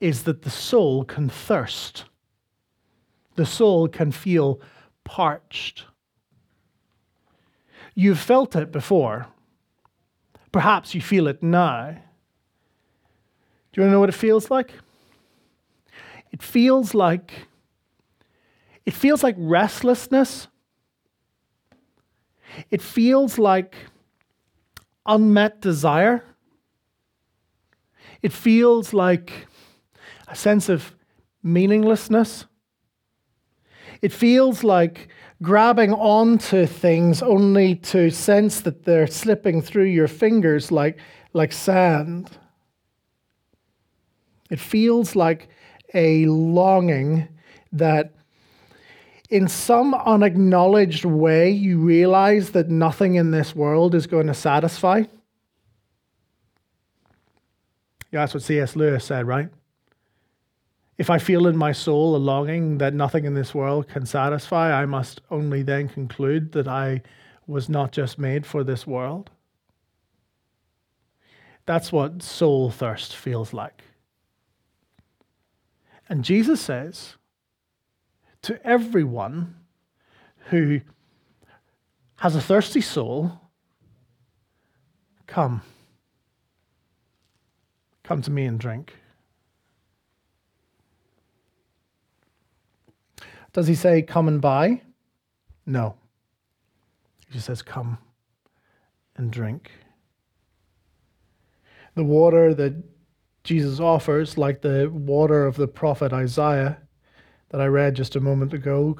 is 0.00 0.24
that 0.24 0.42
the 0.42 0.50
soul 0.50 1.02
can 1.02 1.30
thirst, 1.30 2.04
the 3.36 3.46
soul 3.46 3.88
can 3.88 4.12
feel 4.12 4.60
parched. 5.02 5.86
You've 7.94 8.18
felt 8.18 8.54
it 8.54 8.70
before. 8.70 9.28
Perhaps 10.52 10.94
you 10.94 11.00
feel 11.00 11.26
it 11.26 11.42
now. 11.42 11.92
Do 13.72 13.80
you 13.80 13.82
want 13.82 13.88
to 13.88 13.92
know 13.92 14.00
what 14.00 14.10
it 14.10 14.14
feels 14.14 14.50
like? 14.50 14.74
It 16.30 16.42
feels 16.42 16.92
like 16.92 17.48
it 18.84 18.92
feels 18.92 19.22
like 19.22 19.36
restlessness. 19.38 20.48
It 22.70 22.82
feels 22.82 23.38
like 23.38 23.74
unmet 25.06 25.62
desire. 25.62 26.24
It 28.22 28.32
feels 28.32 28.92
like 28.92 29.46
a 30.26 30.34
sense 30.34 30.68
of 30.68 30.94
meaninglessness. 31.42 32.46
It 34.02 34.12
feels 34.12 34.64
like 34.64 35.08
grabbing 35.42 35.92
onto 35.92 36.66
things 36.66 37.22
only 37.22 37.76
to 37.76 38.10
sense 38.10 38.60
that 38.62 38.84
they're 38.84 39.06
slipping 39.06 39.62
through 39.62 39.84
your 39.84 40.08
fingers 40.08 40.72
like, 40.72 40.98
like 41.32 41.52
sand. 41.52 42.30
It 44.50 44.58
feels 44.58 45.14
like 45.14 45.48
a 45.94 46.26
longing 46.26 47.28
that, 47.72 48.14
in 49.30 49.46
some 49.46 49.94
unacknowledged 49.94 51.04
way, 51.04 51.50
you 51.50 51.78
realize 51.78 52.50
that 52.50 52.68
nothing 52.68 53.16
in 53.16 53.30
this 53.30 53.54
world 53.54 53.94
is 53.94 54.06
going 54.06 54.26
to 54.26 54.34
satisfy. 54.34 55.04
Yeah, 58.10 58.20
that's 58.20 58.34
what 58.34 58.42
C.S. 58.42 58.76
Lewis 58.76 59.04
said, 59.04 59.26
right? 59.26 59.50
If 60.96 61.10
I 61.10 61.18
feel 61.18 61.46
in 61.46 61.56
my 61.56 61.72
soul 61.72 62.16
a 62.16 62.18
longing 62.18 62.78
that 62.78 62.94
nothing 62.94 63.24
in 63.24 63.34
this 63.34 63.54
world 63.54 63.88
can 63.88 64.06
satisfy, 64.06 64.72
I 64.72 64.86
must 64.86 65.20
only 65.30 65.62
then 65.62 65.88
conclude 65.88 66.52
that 66.52 66.66
I 66.66 67.02
was 67.46 67.68
not 67.68 67.92
just 67.92 68.18
made 68.18 68.44
for 68.44 68.64
this 68.64 68.86
world. 68.86 69.30
That's 71.66 71.92
what 71.92 72.22
soul 72.22 72.70
thirst 72.70 73.14
feels 73.14 73.52
like. 73.52 73.82
And 76.08 76.24
Jesus 76.24 76.60
says 76.60 77.16
to 78.42 78.64
everyone 78.66 79.54
who 80.50 80.80
has 82.16 82.34
a 82.34 82.40
thirsty 82.40 82.80
soul, 82.80 83.40
Come. 85.26 85.60
Come 88.08 88.22
to 88.22 88.30
me 88.30 88.46
and 88.46 88.58
drink. 88.58 88.94
Does 93.52 93.66
he 93.66 93.74
say, 93.74 94.00
come 94.00 94.28
and 94.28 94.40
buy? 94.40 94.80
No. 95.66 95.94
He 97.26 97.34
just 97.34 97.44
says, 97.44 97.60
come 97.60 97.98
and 99.16 99.30
drink. 99.30 99.70
The 101.96 102.02
water 102.04 102.54
that 102.54 102.82
Jesus 103.44 103.78
offers, 103.78 104.38
like 104.38 104.62
the 104.62 104.88
water 104.90 105.44
of 105.44 105.56
the 105.56 105.68
prophet 105.68 106.10
Isaiah 106.10 106.78
that 107.50 107.60
I 107.60 107.66
read 107.66 107.94
just 107.94 108.16
a 108.16 108.20
moment 108.20 108.54
ago, 108.54 108.96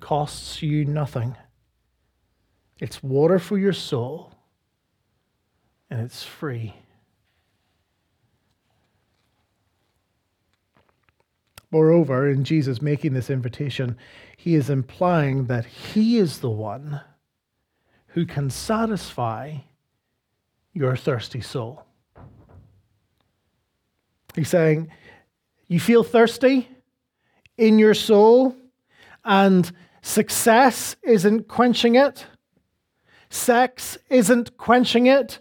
costs 0.00 0.60
you 0.60 0.84
nothing. 0.84 1.34
It's 2.78 3.02
water 3.02 3.38
for 3.38 3.56
your 3.56 3.72
soul, 3.72 4.34
and 5.88 6.02
it's 6.02 6.22
free. 6.22 6.74
Moreover, 11.70 12.28
in 12.28 12.42
Jesus 12.42 12.82
making 12.82 13.12
this 13.12 13.30
invitation, 13.30 13.96
he 14.36 14.54
is 14.54 14.70
implying 14.70 15.46
that 15.46 15.64
he 15.64 16.18
is 16.18 16.40
the 16.40 16.50
one 16.50 17.00
who 18.08 18.26
can 18.26 18.50
satisfy 18.50 19.58
your 20.72 20.96
thirsty 20.96 21.40
soul. 21.40 21.84
He's 24.34 24.48
saying, 24.48 24.90
You 25.68 25.78
feel 25.78 26.02
thirsty 26.02 26.68
in 27.56 27.78
your 27.78 27.94
soul, 27.94 28.56
and 29.24 29.70
success 30.02 30.96
isn't 31.02 31.46
quenching 31.46 31.94
it, 31.94 32.26
sex 33.28 33.96
isn't 34.08 34.56
quenching 34.56 35.06
it, 35.06 35.38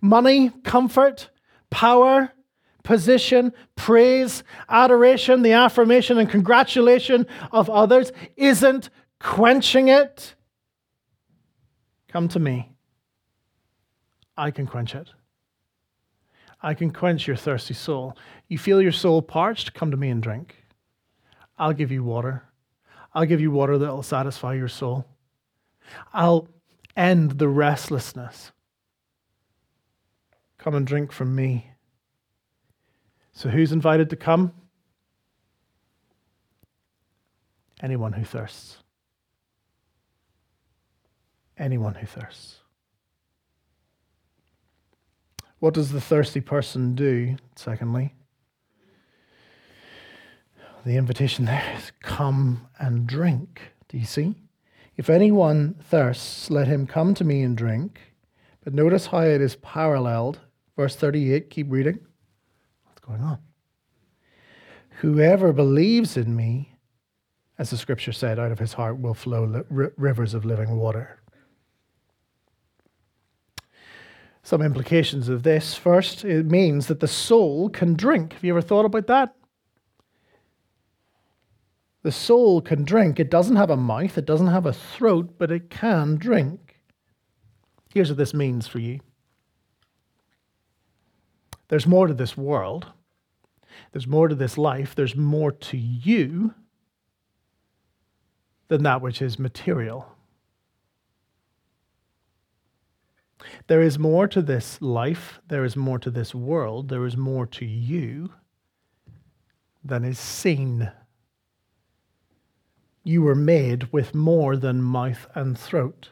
money, 0.00 0.50
comfort, 0.62 1.30
power, 1.70 2.32
position, 2.88 3.52
praise, 3.76 4.42
adoration, 4.70 5.42
the 5.42 5.52
affirmation 5.52 6.16
and 6.16 6.30
congratulation 6.30 7.26
of 7.52 7.68
others 7.68 8.12
isn't 8.34 8.88
quenching 9.20 9.88
it, 9.88 10.34
come 12.10 12.28
to 12.28 12.38
me. 12.38 12.72
I 14.38 14.50
can 14.50 14.66
quench 14.66 14.94
it. 14.94 15.10
I 16.62 16.72
can 16.72 16.90
quench 16.90 17.26
your 17.26 17.36
thirsty 17.36 17.74
soul. 17.74 18.16
You 18.48 18.56
feel 18.56 18.80
your 18.80 18.90
soul 18.90 19.20
parched? 19.20 19.74
Come 19.74 19.90
to 19.90 19.98
me 19.98 20.08
and 20.08 20.22
drink. 20.22 20.56
I'll 21.58 21.74
give 21.74 21.92
you 21.92 22.02
water. 22.02 22.44
I'll 23.12 23.26
give 23.26 23.42
you 23.42 23.50
water 23.50 23.76
that 23.76 23.92
will 23.92 24.02
satisfy 24.02 24.54
your 24.54 24.68
soul. 24.68 25.04
I'll 26.14 26.48
end 26.96 27.32
the 27.32 27.48
restlessness. 27.48 28.50
Come 30.56 30.74
and 30.74 30.86
drink 30.86 31.12
from 31.12 31.34
me. 31.34 31.72
So, 33.38 33.48
who's 33.48 33.70
invited 33.70 34.10
to 34.10 34.16
come? 34.16 34.52
Anyone 37.80 38.12
who 38.12 38.24
thirsts. 38.24 38.78
Anyone 41.56 41.94
who 41.94 42.04
thirsts. 42.04 42.56
What 45.60 45.72
does 45.72 45.92
the 45.92 46.00
thirsty 46.00 46.40
person 46.40 46.96
do? 46.96 47.36
Secondly, 47.54 48.12
the 50.84 50.96
invitation 50.96 51.44
there 51.44 51.76
is 51.76 51.92
come 52.02 52.66
and 52.80 53.06
drink. 53.06 53.60
Do 53.88 53.98
you 53.98 54.04
see? 54.04 54.34
If 54.96 55.08
anyone 55.08 55.76
thirsts, 55.80 56.50
let 56.50 56.66
him 56.66 56.88
come 56.88 57.14
to 57.14 57.22
me 57.22 57.42
and 57.42 57.56
drink. 57.56 58.00
But 58.64 58.74
notice 58.74 59.06
how 59.06 59.20
it 59.20 59.40
is 59.40 59.54
paralleled. 59.54 60.40
Verse 60.76 60.96
38, 60.96 61.50
keep 61.50 61.68
reading. 61.70 62.00
Going 63.08 63.22
on? 63.22 63.38
Whoever 65.00 65.52
believes 65.54 66.16
in 66.16 66.36
me, 66.36 66.76
as 67.58 67.70
the 67.70 67.78
scripture 67.78 68.12
said, 68.12 68.38
out 68.38 68.52
of 68.52 68.58
his 68.58 68.74
heart 68.74 69.00
will 69.00 69.14
flow 69.14 69.44
li- 69.44 69.88
rivers 69.96 70.34
of 70.34 70.44
living 70.44 70.76
water. 70.76 71.20
Some 74.42 74.60
implications 74.60 75.28
of 75.28 75.42
this. 75.42 75.74
First, 75.74 76.24
it 76.24 76.46
means 76.46 76.86
that 76.88 77.00
the 77.00 77.08
soul 77.08 77.70
can 77.70 77.94
drink. 77.94 78.34
Have 78.34 78.44
you 78.44 78.52
ever 78.52 78.60
thought 78.60 78.84
about 78.84 79.06
that? 79.06 79.34
The 82.02 82.12
soul 82.12 82.60
can 82.60 82.84
drink. 82.84 83.18
It 83.18 83.30
doesn't 83.30 83.56
have 83.56 83.70
a 83.70 83.76
mouth, 83.76 84.18
it 84.18 84.26
doesn't 84.26 84.46
have 84.48 84.66
a 84.66 84.72
throat, 84.72 85.34
but 85.38 85.50
it 85.50 85.70
can 85.70 86.16
drink. 86.16 86.80
Here's 87.92 88.10
what 88.10 88.18
this 88.18 88.34
means 88.34 88.66
for 88.66 88.78
you 88.78 89.00
there's 91.68 91.86
more 91.86 92.06
to 92.06 92.14
this 92.14 92.36
world, 92.36 92.86
there's 93.92 94.06
more 94.06 94.28
to 94.28 94.34
this 94.34 94.58
life, 94.58 94.94
there's 94.94 95.16
more 95.16 95.52
to 95.52 95.76
you 95.76 96.54
than 98.68 98.82
that 98.82 99.00
which 99.00 99.22
is 99.22 99.38
material. 99.38 100.12
There 103.66 103.80
is 103.82 103.98
more 103.98 104.26
to 104.28 104.42
this 104.42 104.80
life, 104.82 105.40
there 105.48 105.64
is 105.64 105.76
more 105.76 105.98
to 105.98 106.10
this 106.10 106.34
world, 106.34 106.88
there 106.88 107.06
is 107.06 107.16
more 107.16 107.46
to 107.46 107.64
you 107.64 108.32
than 109.84 110.04
is 110.04 110.18
seen 110.18 110.90
you 113.08 113.22
were 113.22 113.34
made 113.34 113.90
with 113.90 114.14
more 114.14 114.54
than 114.54 114.82
mouth 114.82 115.26
and 115.34 115.58
throat. 115.58 116.10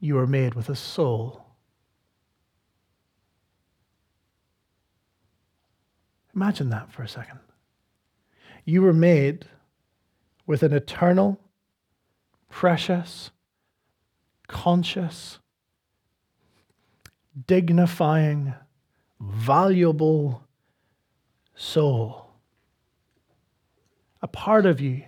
You 0.00 0.16
were 0.16 0.26
made 0.26 0.54
with 0.54 0.68
a 0.68 0.74
soul. 0.74 1.49
Imagine 6.34 6.70
that 6.70 6.92
for 6.92 7.02
a 7.02 7.08
second. 7.08 7.40
You 8.64 8.82
were 8.82 8.92
made 8.92 9.46
with 10.46 10.62
an 10.62 10.72
eternal, 10.72 11.40
precious, 12.48 13.30
conscious, 14.46 15.38
dignifying, 17.46 18.54
valuable 19.20 20.44
soul. 21.54 22.26
A 24.22 24.28
part 24.28 24.66
of 24.66 24.80
you 24.80 25.04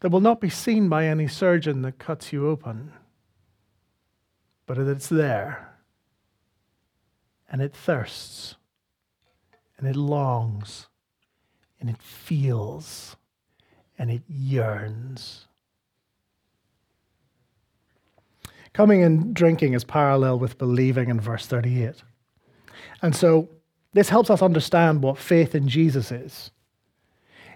that 0.00 0.10
will 0.10 0.20
not 0.20 0.40
be 0.40 0.50
seen 0.50 0.88
by 0.88 1.06
any 1.06 1.28
surgeon 1.28 1.82
that 1.82 1.98
cuts 1.98 2.32
you 2.32 2.48
open, 2.48 2.92
but 4.66 4.78
it's 4.78 5.08
there. 5.08 5.74
And 7.50 7.60
it 7.60 7.74
thirsts, 7.74 8.56
and 9.80 9.88
it 9.88 9.96
longs, 9.96 10.88
and 11.80 11.88
it 11.88 12.00
feels, 12.00 13.16
and 13.98 14.10
it 14.10 14.22
yearns. 14.28 15.46
Coming 18.74 19.02
and 19.02 19.34
drinking 19.34 19.72
is 19.72 19.82
parallel 19.82 20.38
with 20.38 20.58
believing 20.58 21.08
in 21.08 21.18
verse 21.18 21.46
38. 21.46 22.02
And 23.00 23.16
so 23.16 23.48
this 23.94 24.10
helps 24.10 24.28
us 24.28 24.42
understand 24.42 25.02
what 25.02 25.16
faith 25.16 25.54
in 25.54 25.66
Jesus 25.66 26.12
is. 26.12 26.50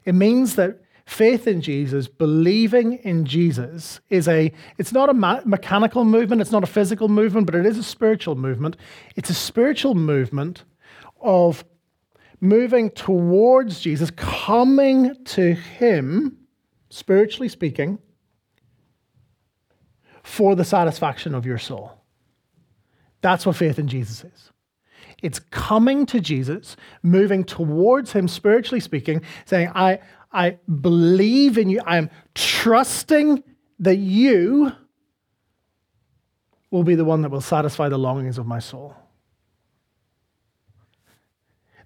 It 0.06 0.14
means 0.14 0.56
that 0.56 0.80
faith 1.04 1.46
in 1.46 1.60
Jesus, 1.60 2.08
believing 2.08 2.94
in 2.94 3.26
Jesus, 3.26 4.00
is 4.08 4.26
a, 4.26 4.50
it's 4.78 4.92
not 4.92 5.10
a 5.10 5.14
mechanical 5.46 6.06
movement, 6.06 6.40
it's 6.40 6.50
not 6.50 6.64
a 6.64 6.66
physical 6.68 7.08
movement, 7.08 7.46
but 7.46 7.54
it 7.54 7.66
is 7.66 7.76
a 7.76 7.82
spiritual 7.82 8.34
movement. 8.34 8.78
It's 9.14 9.28
a 9.28 9.34
spiritual 9.34 9.94
movement 9.94 10.64
of 11.20 11.64
moving 12.40 12.90
towards 12.90 13.80
Jesus, 13.80 14.10
coming 14.10 15.14
to 15.24 15.54
Him, 15.54 16.38
spiritually 16.90 17.48
speaking, 17.48 17.98
for 20.22 20.54
the 20.54 20.64
satisfaction 20.64 21.34
of 21.34 21.46
your 21.46 21.58
soul. 21.58 21.92
That's 23.20 23.46
what 23.46 23.56
faith 23.56 23.78
in 23.78 23.88
Jesus 23.88 24.24
is. 24.24 24.50
It's 25.22 25.38
coming 25.38 26.04
to 26.06 26.20
Jesus, 26.20 26.76
moving 27.02 27.44
towards 27.44 28.12
Him, 28.12 28.28
spiritually 28.28 28.80
speaking, 28.80 29.22
saying, 29.46 29.70
I, 29.74 30.00
I 30.32 30.58
believe 30.80 31.56
in 31.56 31.70
you. 31.70 31.80
I 31.86 31.96
am 31.96 32.10
trusting 32.34 33.42
that 33.78 33.96
you 33.96 34.72
will 36.70 36.84
be 36.84 36.94
the 36.94 37.04
one 37.04 37.22
that 37.22 37.30
will 37.30 37.40
satisfy 37.40 37.88
the 37.88 37.98
longings 37.98 38.36
of 38.36 38.46
my 38.46 38.58
soul. 38.58 38.94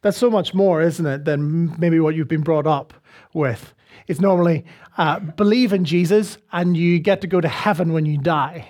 That's 0.09 0.17
so 0.17 0.31
much 0.31 0.55
more, 0.55 0.81
isn't 0.81 1.05
it, 1.05 1.27
than 1.27 1.79
maybe 1.79 2.01
what 2.01 2.15
you've 2.15 2.29
been 2.29 2.41
brought 2.41 2.67
up 2.67 2.95
with. 3.35 3.75
It's 4.07 4.21
normally 4.21 4.65
uh, 4.97 5.21
believe 5.21 5.75
in 5.75 5.85
Jesus 5.85 6.39
and 6.51 6.75
you 6.75 6.99
get 6.99 7.21
to 7.21 7.27
go 7.27 7.43
to 7.43 7.49
heaven 7.49 7.93
when 7.93 8.07
you 8.07 8.17
die 8.17 8.67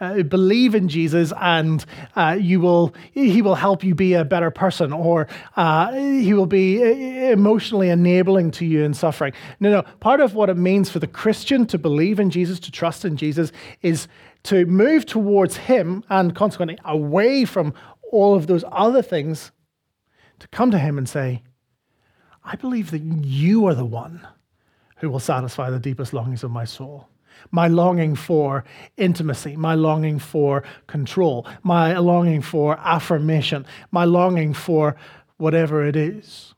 uh, 0.00 0.22
believe 0.22 0.74
in 0.74 0.88
Jesus 0.88 1.32
and 1.40 1.84
uh, 2.16 2.36
you 2.38 2.60
will, 2.60 2.94
he 3.12 3.42
will 3.42 3.54
help 3.54 3.84
you 3.84 3.94
be 3.94 4.14
a 4.14 4.24
better 4.24 4.50
person 4.50 4.92
or 4.92 5.26
uh, 5.56 5.92
he 5.92 6.34
will 6.34 6.46
be 6.46 6.82
uh, 6.82 7.32
emotionally 7.32 7.90
enabling 7.90 8.50
to 8.52 8.64
you 8.64 8.82
in 8.82 8.94
suffering. 8.94 9.32
No, 9.60 9.70
no. 9.70 9.82
Part 10.00 10.20
of 10.20 10.34
what 10.34 10.50
it 10.50 10.56
means 10.56 10.90
for 10.90 10.98
the 10.98 11.06
Christian 11.06 11.66
to 11.66 11.78
believe 11.78 12.20
in 12.20 12.30
Jesus, 12.30 12.60
to 12.60 12.70
trust 12.70 13.04
in 13.04 13.16
Jesus, 13.16 13.52
is 13.82 14.08
to 14.44 14.66
move 14.66 15.06
towards 15.06 15.56
him 15.56 16.04
and 16.08 16.34
consequently 16.34 16.78
away 16.84 17.44
from 17.44 17.74
all 18.12 18.34
of 18.34 18.46
those 18.46 18.64
other 18.70 19.02
things 19.02 19.50
to 20.38 20.48
come 20.48 20.70
to 20.70 20.78
him 20.78 20.98
and 20.98 21.08
say, 21.08 21.42
I 22.44 22.56
believe 22.56 22.90
that 22.90 23.02
you 23.02 23.66
are 23.66 23.74
the 23.74 23.84
one 23.84 24.26
who 24.98 25.10
will 25.10 25.20
satisfy 25.20 25.70
the 25.70 25.78
deepest 25.78 26.12
longings 26.12 26.44
of 26.44 26.50
my 26.50 26.64
soul 26.64 27.08
my 27.50 27.68
longing 27.68 28.14
for 28.14 28.64
intimacy, 28.96 29.56
my 29.56 29.74
longing 29.74 30.18
for 30.18 30.62
control, 30.86 31.46
my 31.62 31.96
longing 31.98 32.42
for 32.42 32.78
affirmation, 32.80 33.66
my 33.90 34.04
longing 34.04 34.54
for 34.54 34.96
whatever 35.36 35.84
it 35.84 35.96
is 35.96 36.54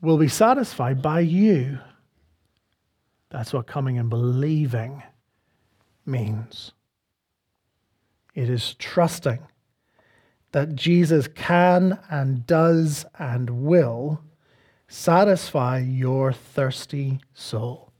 will 0.00 0.18
be 0.18 0.28
satisfied 0.28 1.02
by 1.02 1.20
you. 1.20 1.78
That's 3.30 3.52
what 3.52 3.66
coming 3.66 3.98
and 3.98 4.08
believing 4.08 5.02
means. 6.06 6.72
It 8.34 8.48
is 8.48 8.74
trusting 8.74 9.40
that 10.52 10.74
Jesus 10.74 11.28
can 11.28 11.98
and 12.10 12.46
does 12.46 13.04
and 13.18 13.50
will 13.50 14.22
satisfy 14.88 15.78
your 15.78 16.32
thirsty 16.32 17.20
soul. 17.34 17.92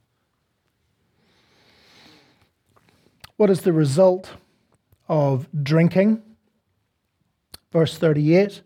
What 3.36 3.50
is 3.50 3.60
the 3.60 3.72
result 3.72 4.30
of 5.08 5.46
drinking? 5.62 6.22
Verse 7.70 7.96
38 7.98 8.62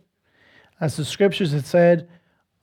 As 0.80 0.96
the 0.96 1.04
scriptures 1.04 1.52
had 1.52 1.66
said, 1.66 2.08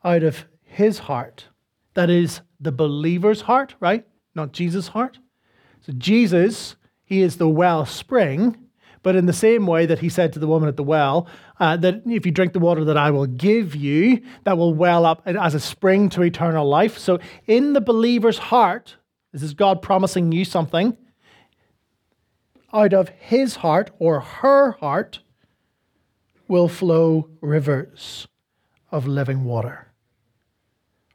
out 0.04 0.24
of 0.24 0.46
his 0.64 1.00
heart, 1.00 1.46
that 1.94 2.10
is 2.10 2.42
the 2.60 2.72
believer's 2.72 3.42
heart, 3.42 3.76
right? 3.80 4.06
Not 4.34 4.54
Jesus' 4.54 4.90
heart. 4.90 5.20
So 5.82 5.94
Jesus, 5.98 6.76
he 7.04 7.22
is 7.22 7.38
the 7.38 7.50
well 7.50 7.86
spring, 7.86 8.69
but 9.02 9.16
in 9.16 9.26
the 9.26 9.34
same 9.34 9.66
way 9.66 9.86
that 9.86 10.00
he 10.00 10.10
said 10.10 10.34
to 10.34 10.40
the 10.40 10.48
woman 10.48 10.70
at 10.70 10.78
the 10.78 10.84
well, 10.84 11.28
uh, 11.60 11.78
that 11.78 12.04
if 12.06 12.26
you 12.26 12.32
drink 12.32 12.54
the 12.54 12.60
water 12.60 12.84
that 12.86 12.98
I 12.98 13.12
will 13.12 13.26
give 13.26 13.76
you, 13.76 14.22
that 14.44 14.58
will 14.58 14.74
well 14.74 15.06
up 15.06 15.22
as 15.26 15.56
a 15.56 15.60
spring 15.60 16.10
to 16.10 16.22
eternal 16.22 16.68
life. 16.68 16.98
So 16.98 17.20
in 17.48 17.74
the 17.74 17.82
believer's 17.82 18.38
heart, 18.38 18.96
this 19.32 19.44
is 19.44 19.54
God 19.54 19.82
promising 19.82 20.32
you 20.32 20.44
something 20.44 20.98
out 22.74 22.94
of 22.94 23.10
his 23.10 23.58
heart 23.58 23.92
or 24.00 24.20
her 24.20 24.72
heart 24.74 25.20
will 26.48 26.68
flow 26.68 27.30
rivers 27.42 28.28
of 28.92 29.08
living 29.08 29.44
water. 29.44 29.88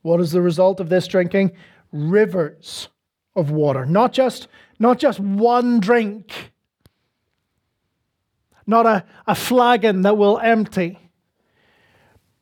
What 0.02 0.20
is 0.20 0.32
the 0.32 0.42
result 0.42 0.80
of 0.80 0.88
this 0.88 1.06
drinking? 1.06 1.52
Rivers 1.92 2.88
of 3.34 3.50
water. 3.50 3.86
Not 3.86 4.12
just, 4.12 4.48
not 4.78 4.98
just 4.98 5.18
one 5.18 5.80
drink, 5.80 6.52
not 8.66 8.86
a, 8.86 9.04
a 9.26 9.34
flagon 9.34 10.02
that 10.02 10.16
will 10.16 10.38
empty, 10.38 10.98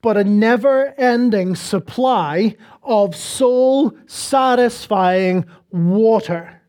but 0.01 0.17
a 0.17 0.25
never 0.25 0.95
ending 0.99 1.55
supply 1.55 2.57
of 2.83 3.15
soul 3.15 3.97
satisfying 4.07 5.47
water 5.71 6.63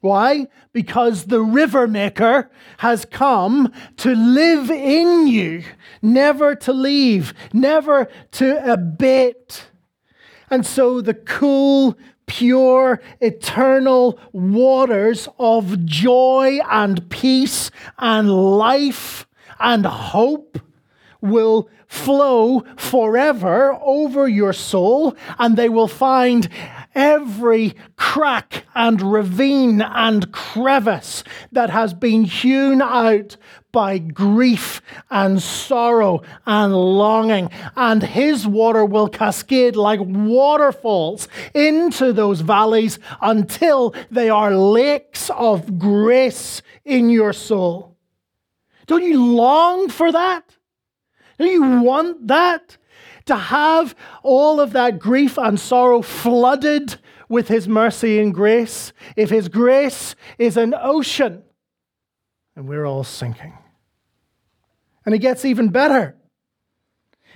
Why? 0.00 0.46
Because 0.72 1.24
the 1.24 1.42
river 1.42 1.86
maker 1.86 2.50
has 2.78 3.04
come 3.04 3.72
to 3.98 4.14
live 4.14 4.70
in 4.70 5.26
you, 5.26 5.62
never 6.00 6.54
to 6.56 6.72
leave, 6.72 7.34
never 7.52 8.08
to 8.32 8.72
abate. 8.72 9.66
And 10.48 10.64
so 10.64 11.02
the 11.02 11.14
cool, 11.14 11.98
pure, 12.30 13.02
eternal 13.20 14.16
waters 14.30 15.28
of 15.40 15.84
joy 15.84 16.60
and 16.70 17.10
peace 17.10 17.72
and 17.98 18.30
life 18.30 19.26
and 19.58 19.84
hope 19.84 20.60
will 21.20 21.68
flow 21.88 22.64
forever 22.76 23.76
over 23.82 24.28
your 24.28 24.52
soul, 24.52 25.16
and 25.40 25.56
they 25.56 25.68
will 25.68 25.88
find 25.88 26.48
every 26.94 27.74
crack 27.96 28.64
and 28.76 29.02
ravine 29.02 29.82
and 29.82 30.30
crevice 30.30 31.24
that 31.50 31.68
has 31.70 31.92
been 31.92 32.22
hewn 32.22 32.80
out 32.80 33.36
by 33.72 33.98
grief 33.98 34.82
and 35.10 35.42
sorrow 35.42 36.22
and 36.46 36.74
longing. 36.74 37.50
And 37.76 38.02
his 38.02 38.46
water 38.46 38.84
will 38.84 39.08
cascade 39.08 39.76
like 39.76 40.00
waterfalls 40.02 41.28
into 41.54 42.12
those 42.12 42.40
valleys 42.40 42.98
until 43.20 43.94
they 44.10 44.28
are 44.28 44.54
lakes 44.54 45.30
of 45.30 45.78
grace 45.78 46.62
in 46.84 47.10
your 47.10 47.32
soul. 47.32 47.96
Don't 48.86 49.04
you 49.04 49.24
long 49.24 49.88
for 49.88 50.10
that? 50.10 50.56
Don't 51.38 51.50
you 51.50 51.80
want 51.82 52.26
that? 52.28 52.76
To 53.26 53.36
have 53.36 53.94
all 54.22 54.60
of 54.60 54.72
that 54.72 54.98
grief 54.98 55.38
and 55.38 55.60
sorrow 55.60 56.02
flooded 56.02 56.96
with 57.28 57.46
His 57.46 57.68
mercy 57.68 58.18
and 58.18 58.34
grace. 58.34 58.92
If 59.14 59.30
His 59.30 59.48
grace 59.48 60.16
is 60.38 60.56
an 60.56 60.74
ocean, 60.74 61.44
and 62.56 62.68
we're 62.68 62.84
all 62.84 63.04
sinking. 63.04 63.56
And 65.10 65.16
it 65.16 65.22
gets 65.22 65.44
even 65.44 65.70
better. 65.70 66.14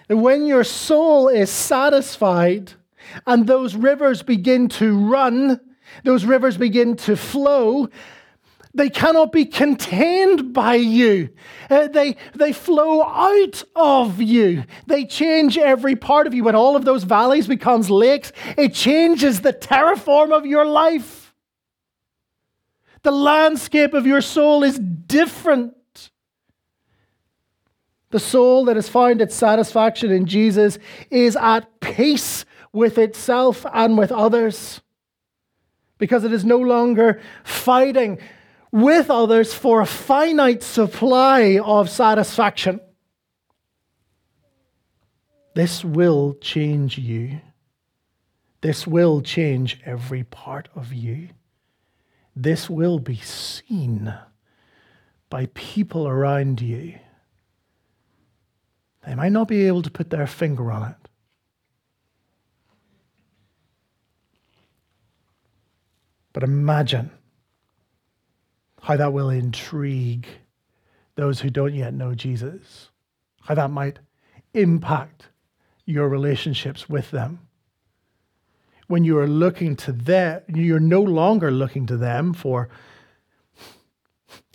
And 0.08 0.22
when 0.22 0.46
your 0.46 0.62
soul 0.62 1.26
is 1.26 1.50
satisfied 1.50 2.72
and 3.26 3.48
those 3.48 3.74
rivers 3.74 4.22
begin 4.22 4.68
to 4.68 4.96
run, 4.96 5.58
those 6.04 6.24
rivers 6.24 6.56
begin 6.56 6.94
to 6.98 7.16
flow, 7.16 7.88
they 8.74 8.88
cannot 8.88 9.32
be 9.32 9.44
contained 9.44 10.52
by 10.52 10.76
you. 10.76 11.30
Uh, 11.68 11.88
they, 11.88 12.14
they 12.36 12.52
flow 12.52 13.02
out 13.02 13.64
of 13.74 14.22
you. 14.22 14.62
They 14.86 15.04
change 15.04 15.58
every 15.58 15.96
part 15.96 16.28
of 16.28 16.34
you. 16.34 16.44
When 16.44 16.54
all 16.54 16.76
of 16.76 16.84
those 16.84 17.02
valleys 17.02 17.48
becomes 17.48 17.90
lakes, 17.90 18.30
it 18.56 18.72
changes 18.72 19.40
the 19.40 19.52
terraform 19.52 20.30
of 20.30 20.46
your 20.46 20.64
life. 20.64 21.34
The 23.02 23.10
landscape 23.10 23.94
of 23.94 24.06
your 24.06 24.20
soul 24.20 24.62
is 24.62 24.78
different. 24.78 25.74
The 28.14 28.20
soul 28.20 28.66
that 28.66 28.76
has 28.76 28.88
found 28.88 29.20
its 29.20 29.34
satisfaction 29.34 30.12
in 30.12 30.26
Jesus 30.26 30.78
is 31.10 31.34
at 31.34 31.80
peace 31.80 32.44
with 32.72 32.96
itself 32.96 33.66
and 33.74 33.98
with 33.98 34.12
others 34.12 34.80
because 35.98 36.22
it 36.22 36.32
is 36.32 36.44
no 36.44 36.58
longer 36.58 37.20
fighting 37.42 38.20
with 38.70 39.10
others 39.10 39.52
for 39.52 39.80
a 39.80 39.84
finite 39.84 40.62
supply 40.62 41.58
of 41.58 41.90
satisfaction. 41.90 42.78
This 45.56 45.84
will 45.84 46.34
change 46.34 46.96
you. 46.96 47.40
This 48.60 48.86
will 48.86 49.22
change 49.22 49.80
every 49.84 50.22
part 50.22 50.68
of 50.76 50.92
you. 50.92 51.30
This 52.36 52.70
will 52.70 53.00
be 53.00 53.16
seen 53.16 54.14
by 55.28 55.48
people 55.52 56.06
around 56.06 56.60
you. 56.60 57.00
They 59.06 59.14
might 59.14 59.32
not 59.32 59.48
be 59.48 59.66
able 59.66 59.82
to 59.82 59.90
put 59.90 60.10
their 60.10 60.26
finger 60.26 60.70
on 60.72 60.90
it. 60.90 61.08
But 66.32 66.42
imagine 66.42 67.10
how 68.82 68.96
that 68.96 69.12
will 69.12 69.30
intrigue 69.30 70.26
those 71.14 71.40
who 71.40 71.50
don't 71.50 71.74
yet 71.74 71.94
know 71.94 72.14
Jesus, 72.14 72.90
how 73.42 73.54
that 73.54 73.70
might 73.70 73.98
impact 74.52 75.28
your 75.84 76.08
relationships 76.08 76.88
with 76.88 77.10
them. 77.10 77.40
When 78.88 79.04
you 79.04 79.18
are 79.18 79.28
looking 79.28 79.76
to 79.76 79.92
them, 79.92 80.42
you're 80.48 80.80
no 80.80 81.02
longer 81.02 81.50
looking 81.50 81.86
to 81.86 81.96
them 81.96 82.34
for 82.34 82.68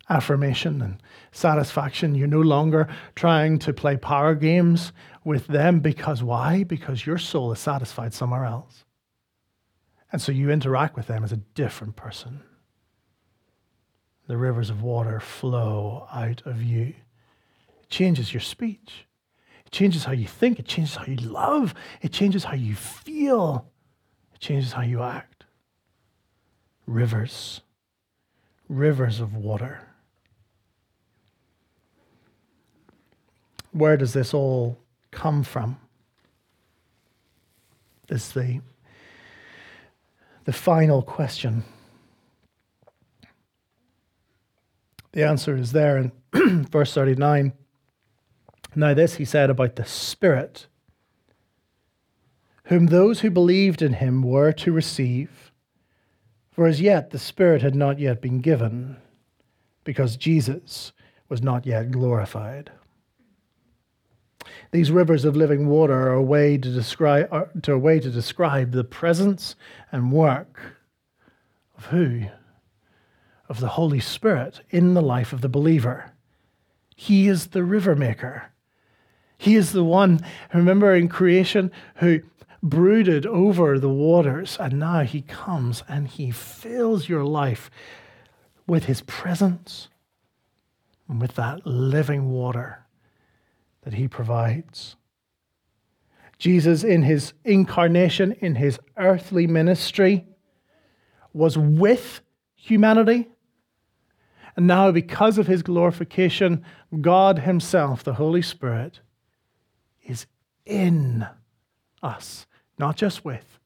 affirmation 0.09 0.81
and 0.81 1.01
satisfaction. 1.31 2.15
You're 2.15 2.27
no 2.27 2.41
longer 2.41 2.87
trying 3.15 3.59
to 3.59 3.73
play 3.73 3.97
power 3.97 4.35
games 4.35 4.91
with 5.23 5.47
them 5.47 5.79
because 5.79 6.23
why? 6.23 6.63
Because 6.63 7.05
your 7.05 7.17
soul 7.17 7.51
is 7.51 7.59
satisfied 7.59 8.13
somewhere 8.13 8.45
else. 8.45 8.85
And 10.11 10.21
so 10.21 10.31
you 10.31 10.49
interact 10.49 10.95
with 10.95 11.07
them 11.07 11.23
as 11.23 11.31
a 11.31 11.37
different 11.37 11.95
person 11.95 12.41
the 14.29 14.37
rivers 14.37 14.69
of 14.69 14.83
water 14.83 15.19
flow 15.19 16.07
out 16.13 16.43
of 16.45 16.61
you. 16.61 16.93
It 17.81 17.89
changes 17.89 18.31
your 18.31 18.41
speech. 18.41 19.07
It 19.65 19.71
changes 19.71 20.03
how 20.03 20.11
you 20.11 20.27
think. 20.27 20.59
It 20.59 20.67
changes 20.67 20.95
how 20.95 21.05
you 21.05 21.15
love. 21.15 21.73
It 22.03 22.13
changes 22.13 22.43
how 22.43 22.53
you 22.53 22.75
feel. 22.75 23.71
It 24.35 24.39
changes 24.39 24.71
how 24.73 24.83
you 24.83 25.01
act. 25.01 25.45
Rivers, 26.85 27.61
rivers 28.67 29.19
of 29.19 29.35
water. 29.35 29.88
Where 33.71 33.97
does 33.97 34.13
this 34.13 34.33
all 34.33 34.77
come 35.11 35.43
from? 35.43 35.77
This 38.07 38.27
is 38.27 38.33
the, 38.33 38.61
the 40.45 40.53
final 40.53 41.01
question. 41.01 41.63
The 45.11 45.23
answer 45.23 45.55
is 45.55 45.71
there 45.71 45.97
in 45.97 46.11
verse 46.71 46.93
39. 46.93 47.53
Now, 48.75 48.93
this 48.93 49.15
he 49.15 49.25
said 49.25 49.49
about 49.49 49.75
the 49.75 49.85
Spirit, 49.85 50.67
whom 52.65 52.87
those 52.87 53.21
who 53.21 53.31
believed 53.31 53.81
in 53.81 53.93
him 53.93 54.21
were 54.21 54.51
to 54.53 54.71
receive. 54.71 55.51
For 56.51 56.67
as 56.67 56.79
yet 56.79 57.09
the 57.09 57.17
Spirit 57.17 57.61
had 57.61 57.75
not 57.75 57.99
yet 57.99 58.21
been 58.21 58.41
given, 58.41 58.97
because 59.83 60.17
Jesus 60.17 60.91
was 61.29 61.41
not 61.41 61.65
yet 61.65 61.91
glorified. 61.91 62.71
These 64.71 64.91
rivers 64.91 65.25
of 65.25 65.35
living 65.35 65.67
water 65.67 65.93
are 65.93 66.13
a 66.13 66.21
way 66.21 66.57
to 66.57 66.71
describe, 66.71 67.63
to 67.63 67.73
a 67.73 67.79
way 67.79 67.99
to 67.99 68.09
describe 68.09 68.71
the 68.71 68.83
presence 68.83 69.55
and 69.91 70.11
work 70.11 70.59
of 71.77 71.87
who? 71.87 72.25
of 73.49 73.59
the 73.59 73.69
Holy 73.69 73.99
Spirit 73.99 74.61
in 74.69 74.93
the 74.93 75.01
life 75.01 75.33
of 75.33 75.41
the 75.41 75.49
believer. 75.49 76.11
He 76.95 77.27
is 77.27 77.47
the 77.47 77.63
river 77.63 77.95
maker. 77.95 78.51
He 79.37 79.55
is 79.55 79.71
the 79.71 79.83
one, 79.83 80.19
remember 80.53 80.93
in 80.93 81.09
creation, 81.09 81.71
who 81.95 82.21
brooded 82.61 83.25
over 83.25 83.79
the 83.79 83.89
waters, 83.89 84.57
and 84.59 84.77
now 84.79 85.01
he 85.01 85.21
comes 85.21 85.83
and 85.87 86.07
he 86.07 86.29
fills 86.29 87.09
your 87.09 87.23
life 87.23 87.71
with 88.67 88.85
his 88.85 89.01
presence 89.01 89.87
and 91.07 91.19
with 91.19 91.35
that 91.35 91.65
living 91.65 92.29
water 92.29 92.85
that 93.89 93.97
he 93.97 94.07
provides. 94.07 94.95
Jesus, 96.37 96.83
in 96.83 97.01
his 97.03 97.33
incarnation, 97.43 98.33
in 98.33 98.55
his 98.55 98.79
earthly 98.97 99.47
ministry, 99.47 100.25
was 101.33 101.57
with 101.57 102.21
humanity 102.55 103.27
and 104.59 104.67
now, 104.67 104.91
because 104.91 105.37
of 105.37 105.47
his 105.47 105.63
glorification, 105.63 106.65
God 106.99 107.39
himself, 107.39 108.03
the 108.03 108.15
Holy 108.15 108.41
Spirit, 108.41 108.99
is 110.03 110.25
in 110.65 111.25
us, 112.03 112.45
not 112.77 112.97
just 112.97 113.23
with, 113.23 113.57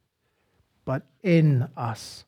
but 0.85 1.07
in 1.23 1.67
us. 1.75 2.25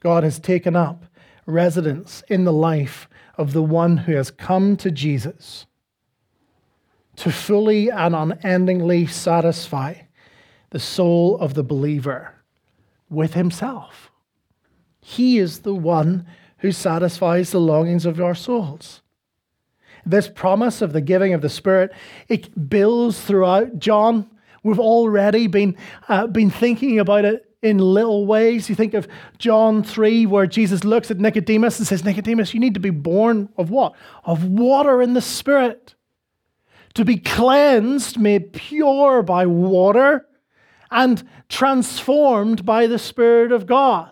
God 0.00 0.24
has 0.24 0.40
taken 0.40 0.74
up 0.74 1.04
residence 1.46 2.24
in 2.28 2.42
the 2.42 2.52
life 2.52 3.08
of 3.38 3.52
the 3.52 3.62
one 3.62 3.98
who 3.98 4.16
has 4.16 4.32
come 4.32 4.76
to 4.78 4.90
Jesus 4.90 5.66
to 7.16 7.30
fully 7.30 7.90
and 7.90 8.14
unendingly 8.14 9.06
satisfy 9.06 9.94
the 10.70 10.78
soul 10.78 11.36
of 11.38 11.54
the 11.54 11.62
believer 11.62 12.34
with 13.10 13.34
himself. 13.34 14.10
He 15.00 15.38
is 15.38 15.60
the 15.60 15.74
one 15.74 16.26
who 16.58 16.72
satisfies 16.72 17.50
the 17.50 17.60
longings 17.60 18.06
of 18.06 18.20
our 18.20 18.34
souls. 18.34 19.02
This 20.06 20.28
promise 20.28 20.80
of 20.80 20.92
the 20.92 21.00
giving 21.00 21.34
of 21.34 21.42
the 21.42 21.48
Spirit, 21.48 21.92
it 22.28 22.68
builds 22.70 23.20
throughout 23.20 23.78
John. 23.78 24.28
We've 24.62 24.80
already 24.80 25.46
been, 25.46 25.76
uh, 26.08 26.26
been 26.28 26.50
thinking 26.50 26.98
about 26.98 27.24
it 27.24 27.46
in 27.62 27.78
little 27.78 28.26
ways. 28.26 28.68
You 28.68 28.74
think 28.74 28.94
of 28.94 29.06
John 29.38 29.82
3, 29.82 30.26
where 30.26 30.46
Jesus 30.46 30.84
looks 30.84 31.10
at 31.10 31.18
Nicodemus 31.18 31.78
and 31.78 31.86
says, 31.86 32.04
Nicodemus, 32.04 32.54
you 32.54 32.60
need 32.60 32.74
to 32.74 32.80
be 32.80 32.90
born 32.90 33.48
of 33.56 33.70
what? 33.70 33.94
Of 34.24 34.44
water 34.44 35.00
and 35.00 35.14
the 35.14 35.20
Spirit. 35.20 35.94
To 36.94 37.04
be 37.04 37.16
cleansed, 37.16 38.18
made 38.18 38.52
pure 38.52 39.22
by 39.22 39.46
water, 39.46 40.26
and 40.90 41.26
transformed 41.48 42.64
by 42.66 42.86
the 42.86 42.98
Spirit 42.98 43.52
of 43.52 43.66
God. 43.66 44.10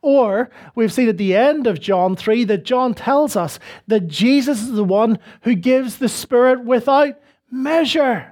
Or 0.00 0.50
we've 0.74 0.92
seen 0.92 1.08
at 1.08 1.16
the 1.16 1.36
end 1.36 1.66
of 1.66 1.80
John 1.80 2.16
3 2.16 2.44
that 2.44 2.64
John 2.64 2.92
tells 2.92 3.36
us 3.36 3.60
that 3.86 4.08
Jesus 4.08 4.60
is 4.62 4.72
the 4.72 4.82
one 4.82 5.18
who 5.42 5.54
gives 5.54 5.98
the 5.98 6.08
Spirit 6.08 6.64
without 6.64 7.20
measure. 7.50 8.31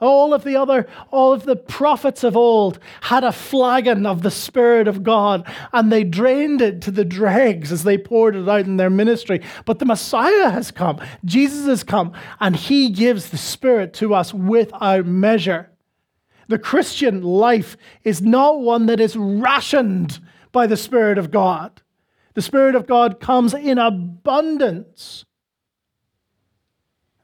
All 0.00 0.34
of 0.34 0.44
the 0.44 0.56
other, 0.56 0.86
all 1.10 1.32
of 1.32 1.44
the 1.44 1.56
prophets 1.56 2.24
of 2.24 2.36
old 2.36 2.78
had 3.02 3.24
a 3.24 3.32
flagon 3.32 4.06
of 4.06 4.22
the 4.22 4.30
Spirit 4.30 4.88
of 4.88 5.02
God 5.02 5.46
and 5.72 5.90
they 5.92 6.04
drained 6.04 6.60
it 6.60 6.82
to 6.82 6.90
the 6.90 7.04
dregs 7.04 7.70
as 7.72 7.84
they 7.84 7.98
poured 7.98 8.36
it 8.36 8.48
out 8.48 8.66
in 8.66 8.76
their 8.76 8.90
ministry. 8.90 9.40
But 9.64 9.78
the 9.78 9.84
Messiah 9.84 10.50
has 10.50 10.70
come, 10.70 11.00
Jesus 11.24 11.66
has 11.66 11.84
come, 11.84 12.12
and 12.40 12.56
he 12.56 12.90
gives 12.90 13.30
the 13.30 13.38
Spirit 13.38 13.92
to 13.94 14.14
us 14.14 14.34
without 14.34 15.06
measure. 15.06 15.70
The 16.48 16.58
Christian 16.58 17.22
life 17.22 17.76
is 18.02 18.20
not 18.20 18.60
one 18.60 18.86
that 18.86 19.00
is 19.00 19.16
rationed 19.16 20.20
by 20.52 20.66
the 20.66 20.76
Spirit 20.76 21.18
of 21.18 21.30
God. 21.30 21.82
The 22.34 22.42
Spirit 22.42 22.74
of 22.74 22.86
God 22.86 23.20
comes 23.20 23.54
in 23.54 23.78
abundance 23.78 25.24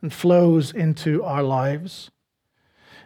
and 0.01 0.13
flows 0.13 0.73
into 0.73 1.23
our 1.23 1.43
lives. 1.43 2.11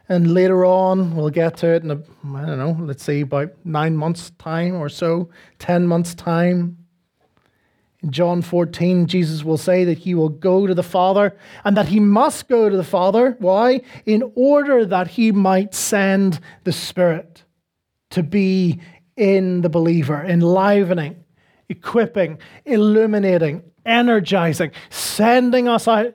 And 0.08 0.34
later 0.34 0.66
on, 0.66 1.16
we'll 1.16 1.30
get 1.30 1.56
to 1.58 1.68
it 1.68 1.82
in, 1.82 1.90
a, 1.90 1.94
I 1.94 2.44
don't 2.44 2.58
know, 2.58 2.76
let's 2.78 3.02
say 3.02 3.22
about 3.22 3.52
nine 3.64 3.96
months' 3.96 4.30
time 4.38 4.74
or 4.74 4.88
so, 4.88 5.30
10 5.60 5.86
months' 5.86 6.14
time. 6.14 6.76
In 8.02 8.10
John 8.10 8.42
14, 8.42 9.06
Jesus 9.06 9.44
will 9.44 9.56
say 9.56 9.84
that 9.84 9.98
he 9.98 10.14
will 10.14 10.28
go 10.28 10.66
to 10.66 10.74
the 10.74 10.82
Father 10.82 11.34
and 11.64 11.74
that 11.78 11.88
he 11.88 12.00
must 12.00 12.48
go 12.48 12.68
to 12.68 12.76
the 12.76 12.84
Father. 12.84 13.36
Why? 13.38 13.80
In 14.04 14.30
order 14.34 14.84
that 14.84 15.08
he 15.08 15.32
might 15.32 15.74
send 15.74 16.38
the 16.64 16.72
Spirit 16.72 17.44
to 18.10 18.22
be 18.22 18.80
in 19.16 19.62
the 19.62 19.70
believer, 19.70 20.22
enlivening, 20.22 21.24
equipping, 21.70 22.38
illuminating, 22.66 23.62
energizing, 23.86 24.70
sending 24.90 25.66
us 25.66 25.88
out 25.88 26.14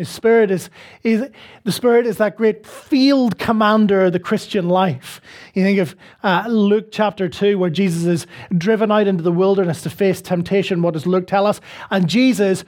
his 0.00 0.08
spirit 0.08 0.50
is, 0.50 0.70
is, 1.02 1.28
the 1.64 1.72
spirit 1.72 2.06
is 2.06 2.16
that 2.16 2.34
great 2.34 2.66
field 2.66 3.38
commander 3.38 4.06
of 4.06 4.14
the 4.14 4.18
Christian 4.18 4.66
life. 4.66 5.20
You 5.52 5.62
think 5.62 5.78
of 5.78 5.94
uh, 6.22 6.46
Luke 6.48 6.88
chapter 6.90 7.28
2, 7.28 7.58
where 7.58 7.68
Jesus 7.68 8.06
is 8.06 8.26
driven 8.56 8.90
out 8.90 9.06
into 9.06 9.22
the 9.22 9.30
wilderness 9.30 9.82
to 9.82 9.90
face 9.90 10.22
temptation. 10.22 10.80
What 10.80 10.94
does 10.94 11.06
Luke 11.06 11.26
tell 11.26 11.46
us? 11.46 11.60
And 11.90 12.08
Jesus, 12.08 12.64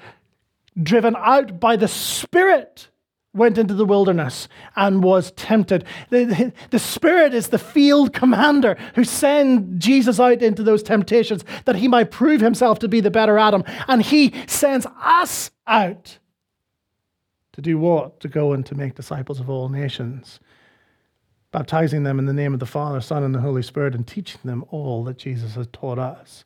driven 0.83 1.17
out 1.17 1.59
by 1.59 1.77
the 1.77 1.89
Spirit, 1.89 2.91
went 3.33 3.57
into 3.57 3.73
the 3.73 3.87
wilderness 3.87 4.47
and 4.77 5.03
was 5.03 5.31
tempted. 5.31 5.87
The, 6.11 6.25
the, 6.25 6.53
the, 6.69 6.79
Spirit 6.79 7.33
is 7.33 7.49
the 7.49 7.59
field 7.59 8.13
commander 8.13 8.77
who 8.95 9.05
sends 9.05 9.83
Jesus 9.83 10.21
out 10.21 10.43
into 10.43 10.63
those 10.63 10.83
temptations 10.83 11.47
that 11.65 11.77
he 11.77 11.89
might 11.89 12.11
prove 12.11 12.43
himself 12.43 12.79
to 12.81 12.89
be 12.89 13.01
the 13.01 13.11
better 13.11 13.39
Adam. 13.39 13.65
And 13.89 14.03
he 14.03 14.35
sends 14.47 14.87
us 15.03 15.51
out 15.67 16.19
to 17.53 17.61
do 17.61 17.79
what? 17.79 18.21
To 18.21 18.29
go 18.29 18.53
and 18.53 18.65
to 18.67 18.75
make 18.75 18.95
disciples 18.95 19.41
of 19.41 19.51
all 19.51 19.69
nations, 19.69 20.41
baptizing 21.51 22.03
them 22.03 22.19
in 22.19 22.27
the 22.27 22.33
name 22.33 22.55
of 22.55 22.61
the 22.61 22.67
Father, 22.67 23.01
Son, 23.01 23.23
and 23.23 23.35
the 23.35 23.41
Holy 23.41 23.63
Spirit, 23.63 23.95
and 23.95 24.07
teaching 24.07 24.41
them 24.45 24.65
all 24.71 25.05
that 25.05 25.19
Jesus 25.19 25.55
has 25.55 25.67
taught 25.73 25.99
us. 25.99 26.45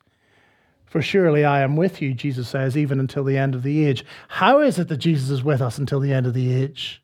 For 0.85 1.01
surely 1.01 1.43
I 1.43 1.61
am 1.61 1.75
with 1.75 2.01
you, 2.01 2.13
Jesus 2.13 2.47
says, 2.47 2.77
even 2.77 2.99
until 2.99 3.23
the 3.23 3.37
end 3.37 3.55
of 3.55 3.63
the 3.63 3.85
age. 3.85 4.05
How 4.29 4.61
is 4.61 4.79
it 4.79 4.87
that 4.87 4.97
Jesus 4.97 5.29
is 5.29 5.43
with 5.43 5.61
us 5.61 5.77
until 5.77 5.99
the 5.99 6.13
end 6.13 6.25
of 6.25 6.33
the 6.33 6.53
age? 6.53 7.03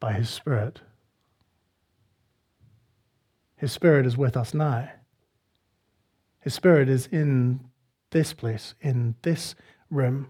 By 0.00 0.14
his 0.14 0.30
Spirit. 0.30 0.80
His 3.56 3.72
Spirit 3.72 4.06
is 4.06 4.16
with 4.16 4.36
us 4.36 4.52
now. 4.52 4.90
His 6.40 6.54
Spirit 6.54 6.88
is 6.88 7.06
in 7.06 7.60
this 8.10 8.32
place, 8.32 8.74
in 8.80 9.14
this 9.22 9.54
room. 9.90 10.28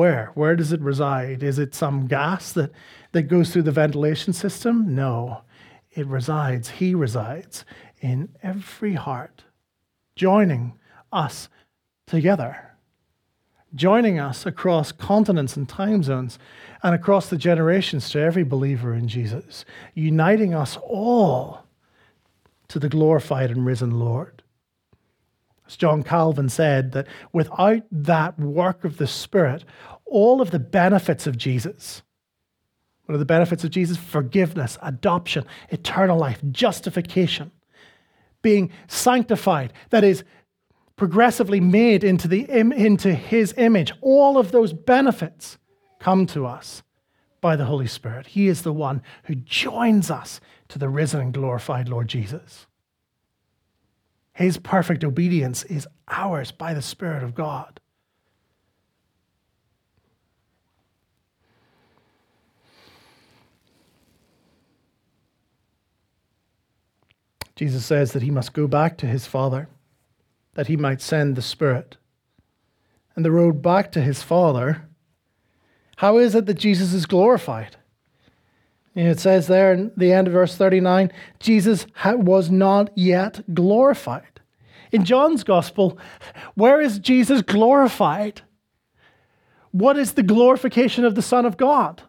Where? 0.00 0.30
Where 0.32 0.56
does 0.56 0.72
it 0.72 0.80
reside? 0.80 1.42
Is 1.42 1.58
it 1.58 1.74
some 1.74 2.06
gas 2.06 2.52
that, 2.52 2.72
that 3.12 3.24
goes 3.24 3.52
through 3.52 3.64
the 3.64 3.70
ventilation 3.70 4.32
system? 4.32 4.94
No. 4.94 5.42
It 5.90 6.06
resides, 6.06 6.70
He 6.70 6.94
resides 6.94 7.66
in 8.00 8.30
every 8.42 8.94
heart, 8.94 9.44
joining 10.16 10.78
us 11.12 11.50
together, 12.06 12.78
joining 13.74 14.18
us 14.18 14.46
across 14.46 14.90
continents 14.90 15.54
and 15.58 15.68
time 15.68 16.02
zones 16.02 16.38
and 16.82 16.94
across 16.94 17.28
the 17.28 17.36
generations 17.36 18.08
to 18.08 18.20
every 18.20 18.42
believer 18.42 18.94
in 18.94 19.06
Jesus, 19.06 19.66
uniting 19.92 20.54
us 20.54 20.78
all 20.82 21.66
to 22.68 22.78
the 22.78 22.88
glorified 22.88 23.50
and 23.50 23.66
risen 23.66 23.90
Lord. 23.90 24.39
As 25.70 25.76
John 25.76 26.02
Calvin 26.02 26.48
said, 26.48 26.90
that 26.92 27.06
without 27.32 27.82
that 27.92 28.36
work 28.40 28.84
of 28.84 28.96
the 28.96 29.06
Spirit, 29.06 29.64
all 30.04 30.40
of 30.40 30.50
the 30.50 30.58
benefits 30.58 31.28
of 31.28 31.38
Jesus, 31.38 32.02
what 33.06 33.14
are 33.14 33.18
the 33.18 33.24
benefits 33.24 33.62
of 33.62 33.70
Jesus? 33.70 33.96
Forgiveness, 33.96 34.78
adoption, 34.82 35.44
eternal 35.68 36.18
life, 36.18 36.40
justification, 36.50 37.52
being 38.42 38.72
sanctified, 38.88 39.72
that 39.90 40.02
is, 40.02 40.24
progressively 40.96 41.60
made 41.60 42.02
into, 42.02 42.26
the, 42.26 42.50
into 42.50 43.14
his 43.14 43.54
image. 43.56 43.92
All 44.00 44.36
of 44.36 44.50
those 44.50 44.72
benefits 44.72 45.56
come 46.00 46.26
to 46.26 46.46
us 46.46 46.82
by 47.40 47.54
the 47.54 47.64
Holy 47.66 47.86
Spirit. 47.86 48.26
He 48.26 48.48
is 48.48 48.62
the 48.62 48.72
one 48.72 49.02
who 49.24 49.36
joins 49.36 50.10
us 50.10 50.40
to 50.68 50.80
the 50.80 50.88
risen 50.88 51.20
and 51.20 51.32
glorified 51.32 51.88
Lord 51.88 52.08
Jesus. 52.08 52.66
His 54.32 54.58
perfect 54.58 55.04
obedience 55.04 55.64
is 55.64 55.86
ours 56.08 56.50
by 56.52 56.74
the 56.74 56.82
Spirit 56.82 57.22
of 57.22 57.34
God. 57.34 57.80
Jesus 67.60 67.84
says 67.84 68.12
that 68.12 68.22
he 68.22 68.30
must 68.30 68.54
go 68.54 68.66
back 68.66 68.96
to 68.96 69.06
his 69.06 69.26
Father, 69.26 69.68
that 70.54 70.68
he 70.68 70.78
might 70.78 71.02
send 71.02 71.36
the 71.36 71.42
Spirit. 71.42 71.98
And 73.14 73.22
the 73.22 73.30
road 73.30 73.60
back 73.60 73.92
to 73.92 74.00
his 74.00 74.22
Father, 74.22 74.88
how 75.96 76.16
is 76.16 76.34
it 76.34 76.46
that 76.46 76.54
Jesus 76.54 76.94
is 76.94 77.04
glorified? 77.04 77.76
It 78.94 79.20
says 79.20 79.46
there 79.46 79.72
in 79.72 79.92
the 79.96 80.12
end 80.12 80.26
of 80.26 80.32
verse 80.32 80.56
39 80.56 81.12
Jesus 81.38 81.86
was 82.04 82.50
not 82.50 82.90
yet 82.96 83.54
glorified. 83.54 84.40
In 84.92 85.04
John's 85.04 85.44
gospel, 85.44 85.98
where 86.54 86.80
is 86.80 86.98
Jesus 86.98 87.42
glorified? 87.42 88.42
What 89.70 89.96
is 89.96 90.14
the 90.14 90.24
glorification 90.24 91.04
of 91.04 91.14
the 91.14 91.22
Son 91.22 91.46
of 91.46 91.56
God? 91.56 92.02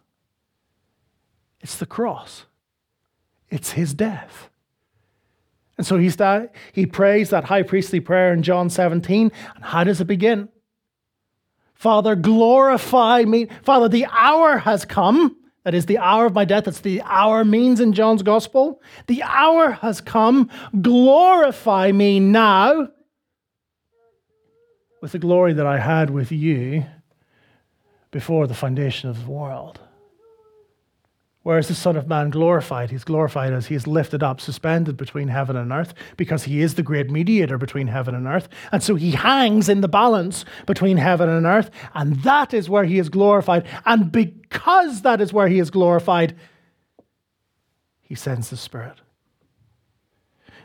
It's 1.60 1.76
the 1.76 1.86
cross, 1.86 2.46
it's 3.48 3.72
his 3.72 3.94
death. 3.94 4.48
And 5.78 5.86
so 5.86 5.96
he's 5.96 6.16
that, 6.16 6.54
he 6.72 6.86
prays 6.86 7.30
that 7.30 7.44
high 7.44 7.62
priestly 7.62 7.98
prayer 7.98 8.32
in 8.32 8.42
John 8.42 8.68
17. 8.68 9.32
And 9.54 9.64
how 9.64 9.84
does 9.84 10.00
it 10.00 10.04
begin? 10.04 10.48
Father, 11.74 12.14
glorify 12.14 13.22
me. 13.22 13.48
Father, 13.62 13.88
the 13.88 14.06
hour 14.12 14.58
has 14.58 14.84
come. 14.84 15.36
That 15.64 15.74
is 15.74 15.86
the 15.86 15.98
hour 15.98 16.26
of 16.26 16.34
my 16.34 16.44
death. 16.44 16.64
That's 16.64 16.80
the 16.80 17.02
hour 17.02 17.44
means 17.44 17.80
in 17.80 17.92
John's 17.92 18.22
gospel. 18.22 18.82
The 19.06 19.22
hour 19.22 19.72
has 19.72 20.00
come. 20.00 20.50
Glorify 20.80 21.92
me 21.92 22.18
now 22.18 22.88
with 25.00 25.12
the 25.12 25.18
glory 25.18 25.52
that 25.52 25.66
I 25.66 25.78
had 25.78 26.10
with 26.10 26.32
you 26.32 26.84
before 28.10 28.46
the 28.46 28.54
foundation 28.54 29.08
of 29.08 29.24
the 29.24 29.30
world. 29.30 29.80
Where 31.42 31.58
is 31.58 31.66
the 31.66 31.74
Son 31.74 31.96
of 31.96 32.06
Man 32.06 32.30
glorified? 32.30 32.90
He's 32.90 33.02
glorified 33.02 33.52
as 33.52 33.66
he 33.66 33.74
is 33.74 33.88
lifted 33.88 34.22
up, 34.22 34.40
suspended 34.40 34.96
between 34.96 35.26
heaven 35.26 35.56
and 35.56 35.72
earth, 35.72 35.92
because 36.16 36.44
he 36.44 36.62
is 36.62 36.74
the 36.74 36.84
great 36.84 37.10
mediator 37.10 37.58
between 37.58 37.88
heaven 37.88 38.14
and 38.14 38.28
earth. 38.28 38.48
And 38.70 38.80
so 38.80 38.94
he 38.94 39.10
hangs 39.10 39.68
in 39.68 39.80
the 39.80 39.88
balance 39.88 40.44
between 40.66 40.98
heaven 40.98 41.28
and 41.28 41.44
earth, 41.44 41.70
and 41.94 42.22
that 42.22 42.54
is 42.54 42.70
where 42.70 42.84
he 42.84 42.98
is 42.98 43.08
glorified. 43.08 43.66
And 43.84 44.12
because 44.12 45.02
that 45.02 45.20
is 45.20 45.32
where 45.32 45.48
he 45.48 45.58
is 45.58 45.70
glorified, 45.70 46.36
he 48.00 48.14
sends 48.14 48.50
the 48.50 48.56
Spirit. 48.56 49.00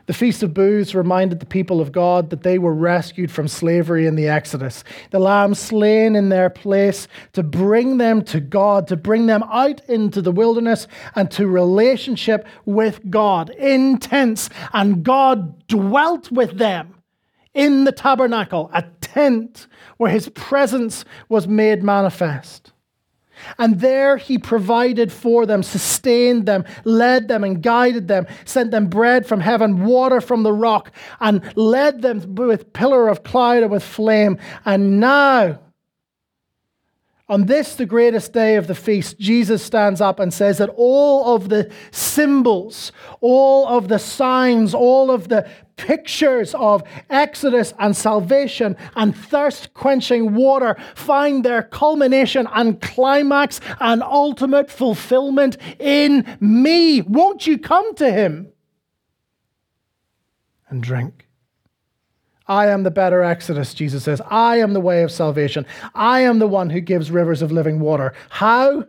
The 0.08 0.14
Feast 0.14 0.42
of 0.42 0.54
Booths 0.54 0.94
reminded 0.94 1.38
the 1.38 1.44
people 1.44 1.82
of 1.82 1.92
God 1.92 2.30
that 2.30 2.42
they 2.42 2.58
were 2.58 2.72
rescued 2.72 3.30
from 3.30 3.46
slavery 3.46 4.06
in 4.06 4.14
the 4.14 4.26
Exodus. 4.26 4.82
The 5.10 5.18
lamb 5.18 5.54
slain 5.54 6.16
in 6.16 6.30
their 6.30 6.48
place 6.48 7.08
to 7.34 7.42
bring 7.42 7.98
them 7.98 8.22
to 8.22 8.40
God, 8.40 8.88
to 8.88 8.96
bring 8.96 9.26
them 9.26 9.42
out 9.42 9.84
into 9.86 10.22
the 10.22 10.32
wilderness 10.32 10.86
and 11.14 11.30
to 11.32 11.46
relationship 11.46 12.46
with 12.64 13.10
God 13.10 13.50
Intense. 13.50 14.48
And 14.72 15.04
God 15.04 15.66
dwelt 15.68 16.32
with 16.32 16.56
them 16.56 16.94
in 17.52 17.84
the 17.84 17.92
tabernacle, 17.92 18.70
a 18.72 18.84
tent 19.02 19.66
where 19.98 20.10
his 20.10 20.30
presence 20.30 21.04
was 21.28 21.46
made 21.46 21.82
manifest. 21.82 22.72
And 23.58 23.80
there 23.80 24.16
he 24.16 24.38
provided 24.38 25.12
for 25.12 25.46
them, 25.46 25.62
sustained 25.62 26.46
them, 26.46 26.64
led 26.84 27.28
them, 27.28 27.44
and 27.44 27.62
guided 27.62 28.08
them, 28.08 28.26
sent 28.44 28.70
them 28.70 28.88
bread 28.88 29.26
from 29.26 29.40
heaven, 29.40 29.84
water 29.84 30.20
from 30.20 30.42
the 30.42 30.52
rock, 30.52 30.92
and 31.20 31.42
led 31.56 32.02
them 32.02 32.34
with 32.34 32.72
pillar 32.72 33.08
of 33.08 33.22
cloud 33.22 33.62
and 33.62 33.70
with 33.70 33.84
flame. 33.84 34.38
And 34.64 35.00
now, 35.00 35.60
on 37.30 37.44
this, 37.44 37.74
the 37.74 37.84
greatest 37.84 38.32
day 38.32 38.56
of 38.56 38.66
the 38.68 38.74
feast, 38.74 39.18
Jesus 39.18 39.62
stands 39.62 40.00
up 40.00 40.18
and 40.18 40.32
says 40.32 40.58
that 40.58 40.70
all 40.76 41.34
of 41.34 41.50
the 41.50 41.70
symbols, 41.90 42.90
all 43.20 43.66
of 43.66 43.88
the 43.88 43.98
signs, 43.98 44.72
all 44.72 45.10
of 45.10 45.28
the 45.28 45.46
pictures 45.78 46.54
of 46.54 46.82
Exodus 47.08 47.72
and 47.78 47.96
salvation 47.96 48.76
and 48.94 49.16
thirst 49.16 49.72
quenching 49.72 50.34
water 50.34 50.76
find 50.94 51.44
their 51.44 51.62
culmination 51.62 52.46
and 52.52 52.80
climax 52.82 53.60
and 53.80 54.02
ultimate 54.02 54.70
fulfillment 54.70 55.56
in 55.78 56.36
me. 56.40 57.00
Won't 57.00 57.46
you 57.46 57.56
come 57.58 57.94
to 57.94 58.12
him 58.12 58.52
and 60.68 60.82
drink? 60.82 61.28
I 62.46 62.68
am 62.68 62.82
the 62.82 62.90
better 62.90 63.22
Exodus, 63.22 63.74
Jesus 63.74 64.04
says. 64.04 64.22
I 64.26 64.56
am 64.56 64.72
the 64.72 64.80
way 64.80 65.02
of 65.02 65.12
salvation. 65.12 65.66
I 65.94 66.20
am 66.20 66.38
the 66.38 66.46
one 66.46 66.70
who 66.70 66.80
gives 66.80 67.10
rivers 67.10 67.42
of 67.42 67.52
living 67.52 67.78
water. 67.78 68.14
How? 68.30 68.84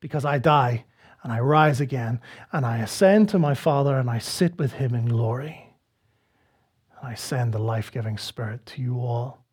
Because 0.00 0.24
I 0.24 0.38
die 0.38 0.84
and 1.24 1.32
I 1.32 1.40
rise 1.40 1.80
again 1.80 2.20
and 2.52 2.64
I 2.64 2.78
ascend 2.78 3.30
to 3.30 3.38
my 3.38 3.54
Father 3.54 3.98
and 3.98 4.08
I 4.08 4.18
sit 4.18 4.56
with 4.58 4.74
him 4.74 4.94
in 4.94 5.06
glory. 5.06 5.67
And 7.00 7.10
I 7.10 7.14
send 7.14 7.52
the 7.52 7.58
life 7.58 7.92
giving 7.92 8.18
Spirit 8.18 8.66
to 8.66 8.82
you 8.82 9.00
all. 9.00 9.44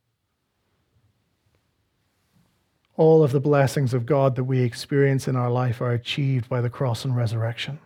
All 2.98 3.24
of 3.24 3.32
the 3.32 3.42
blessings 3.42 3.94
of 3.94 4.06
God 4.06 4.36
that 4.36 4.46
we 4.46 4.62
experience 4.62 5.28
in 5.28 5.36
our 5.36 5.52
life 5.52 5.82
are 5.82 5.92
achieved 5.92 6.48
by 6.48 6.62
the 6.62 6.70
cross 6.70 7.04
and 7.04 7.16
resurrection. 7.16 7.80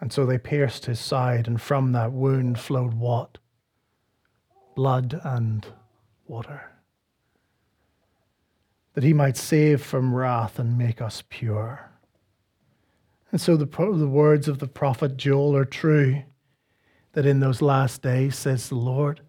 And 0.00 0.12
so 0.12 0.24
they 0.24 0.38
pierced 0.38 0.86
his 0.86 1.00
side, 1.00 1.48
and 1.48 1.60
from 1.60 1.92
that 1.92 2.12
wound 2.12 2.60
flowed 2.60 2.94
what? 2.94 3.38
Blood 4.74 5.20
and 5.24 5.66
water. 6.28 6.70
That 8.94 9.04
he 9.04 9.12
might 9.12 9.36
save 9.36 9.82
from 9.82 10.14
wrath 10.14 10.58
and 10.58 10.78
make 10.78 11.00
us 11.00 11.22
pure. 11.28 11.90
And 13.32 13.40
so 13.40 13.56
the, 13.56 13.66
the 13.66 14.06
words 14.06 14.48
of 14.48 14.58
the 14.58 14.68
prophet 14.68 15.16
Joel 15.16 15.56
are 15.56 15.64
true 15.64 16.22
that 17.16 17.24
in 17.26 17.40
those 17.40 17.62
last 17.62 18.02
days, 18.02 18.36
says 18.36 18.68
the 18.68 18.76
Lord, 18.76 19.22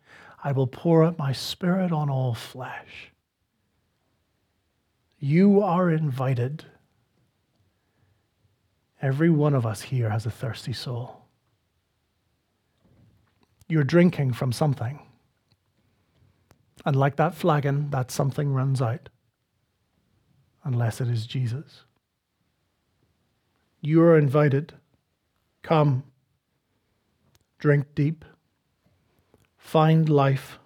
I 0.44 0.52
will 0.52 0.68
pour 0.68 1.04
out 1.04 1.18
my 1.18 1.32
spirit 1.32 1.92
on 1.92 2.12
all 2.12 2.36
flesh. 2.36 3.12
You 5.18 5.64
are 5.64 5.90
invited 5.90 6.66
Every 9.02 9.30
one 9.30 9.54
of 9.54 9.66
us 9.66 9.82
here 9.84 10.10
has 10.10 10.26
a 10.26 10.32
thirsty 10.32 10.74
soul. 10.74 11.26
You're 13.68 13.84
drinking 13.84 14.34
from 14.34 14.52
something. 14.52 15.00
And 16.86 16.96
like 16.96 17.18
that 17.18 17.36
flagon, 17.36 17.90
that 17.92 18.12
something 18.12 18.54
runs 18.54 18.82
out, 18.82 19.10
unless 20.64 21.02
it 21.02 21.10
is 21.10 21.28
Jesus. 21.28 21.84
You 23.82 24.02
are 24.02 24.18
invited. 24.18 24.74
Come, 25.62 26.04
drink 27.58 27.96
deep, 27.96 28.24
find 29.58 30.10
life, 30.10 30.60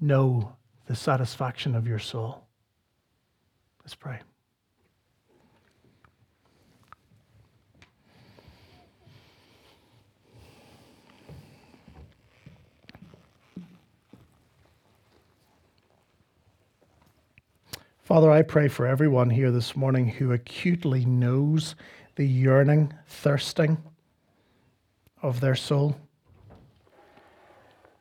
know 0.00 0.56
the 0.86 0.96
satisfaction 0.96 1.74
of 1.74 1.86
your 1.86 1.98
soul. 1.98 2.46
Let's 3.82 3.94
pray. 3.94 4.20
Father, 18.02 18.30
I 18.30 18.40
pray 18.40 18.68
for 18.68 18.86
everyone 18.86 19.28
here 19.28 19.50
this 19.50 19.76
morning 19.76 20.08
who 20.08 20.32
acutely 20.32 21.04
knows 21.04 21.76
the 22.16 22.26
yearning, 22.26 22.94
thirsting 23.06 23.76
of 25.22 25.40
their 25.40 25.54
soul, 25.54 25.96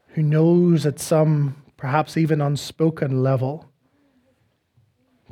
who 0.09 0.21
knows 0.21 0.85
at 0.85 0.99
some, 0.99 1.63
perhaps 1.77 2.17
even 2.17 2.41
unspoken 2.41 3.23
level, 3.23 3.69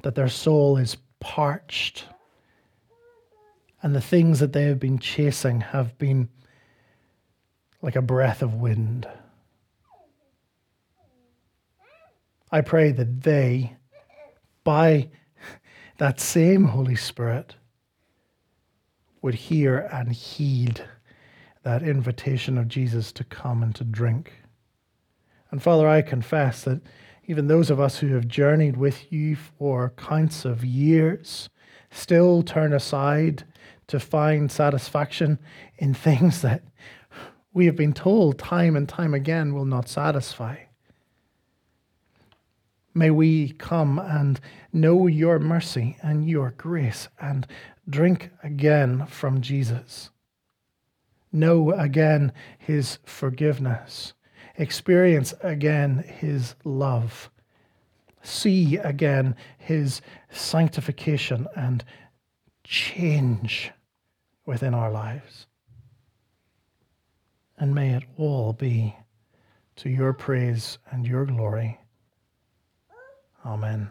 that 0.04 0.16
their 0.16 0.30
soul 0.30 0.78
is 0.78 0.98
parched 1.20 2.06
and 3.82 3.96
the 3.96 4.02
things 4.02 4.40
that 4.40 4.52
they 4.52 4.64
have 4.64 4.80
been 4.80 4.98
chasing 4.98 5.62
have 5.62 5.96
been 5.98 6.28
like 7.82 7.96
a 7.96 8.02
breath 8.02 8.42
of 8.42 8.56
wind. 8.56 9.08
I 12.52 12.62
pray 12.62 12.92
that 12.92 13.22
they 13.22 13.76
by 14.64 15.10
that 15.98 16.20
same 16.20 16.66
Holy 16.66 16.96
Spirit 16.96 17.56
would 19.22 19.36
hear 19.36 19.78
and 19.78 20.12
heed 20.12 20.84
that 21.66 21.82
invitation 21.82 22.60
of 22.60 22.68
Jesus 22.68 23.12
to 23.12 23.24
come 23.24 23.64
and 23.64 23.74
to 23.74 23.84
drink. 23.84 24.34
And 25.50 25.62
Father, 25.62 25.88
I 25.88 26.04
confess 26.04 26.64
that 26.64 26.80
even 27.26 27.48
those 27.48 27.72
of 27.72 27.80
us 27.80 27.98
who 27.98 28.14
have 28.14 28.28
journeyed 28.28 28.78
with 28.78 29.12
you 29.12 29.36
for 29.36 29.92
counts 29.98 30.46
of 30.46 30.64
years 30.64 31.50
still 31.90 32.44
turn 32.44 32.72
aside 32.72 33.46
to 33.88 34.00
find 34.00 34.52
satisfaction 34.52 35.40
in 35.80 35.94
things 35.96 36.44
that 36.44 36.62
we 37.52 37.66
have 37.66 37.76
been 37.76 37.94
told 37.94 38.38
time 38.38 38.76
and 38.76 38.88
time 38.88 39.16
again 39.16 39.52
will 39.56 39.66
not 39.66 39.90
satisfy. 39.90 40.58
May 42.94 43.10
we 43.10 43.50
come 43.54 43.98
and 43.98 44.40
know 44.72 45.08
your 45.08 45.40
mercy 45.40 45.98
and 46.04 46.30
your 46.30 46.52
grace 46.52 47.08
and 47.20 47.48
drink 47.90 48.30
again 48.44 49.08
from 49.08 49.42
Jesus. 49.42 50.12
Know 51.36 51.72
again 51.72 52.32
his 52.58 53.00
forgiveness. 53.04 54.14
Experience 54.58 55.34
again 55.42 55.98
his 55.98 56.56
love. 56.64 57.30
See 58.24 58.78
again 58.78 59.36
his 59.58 60.00
sanctification 60.32 61.46
and 61.54 61.84
change 62.64 63.72
within 64.46 64.74
our 64.74 64.90
lives. 64.90 65.48
And 67.58 67.76
may 67.76 67.94
it 67.96 68.04
all 68.16 68.54
be 68.54 68.96
to 69.76 69.90
your 69.90 70.14
praise 70.14 70.78
and 70.90 71.06
your 71.06 71.26
glory. 71.26 71.82
Amen. 73.46 73.90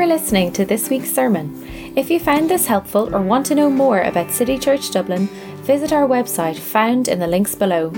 For 0.00 0.06
listening 0.06 0.50
to 0.50 0.64
this 0.64 0.88
week's 0.88 1.12
sermon. 1.12 1.62
If 1.94 2.10
you 2.10 2.18
found 2.18 2.48
this 2.48 2.64
helpful 2.64 3.14
or 3.14 3.20
want 3.20 3.44
to 3.46 3.54
know 3.54 3.68
more 3.68 4.00
about 4.00 4.30
City 4.30 4.58
Church 4.58 4.90
Dublin, 4.90 5.26
visit 5.66 5.92
our 5.92 6.08
website 6.08 6.56
found 6.56 7.06
in 7.06 7.18
the 7.18 7.26
links 7.26 7.54
below. 7.54 7.90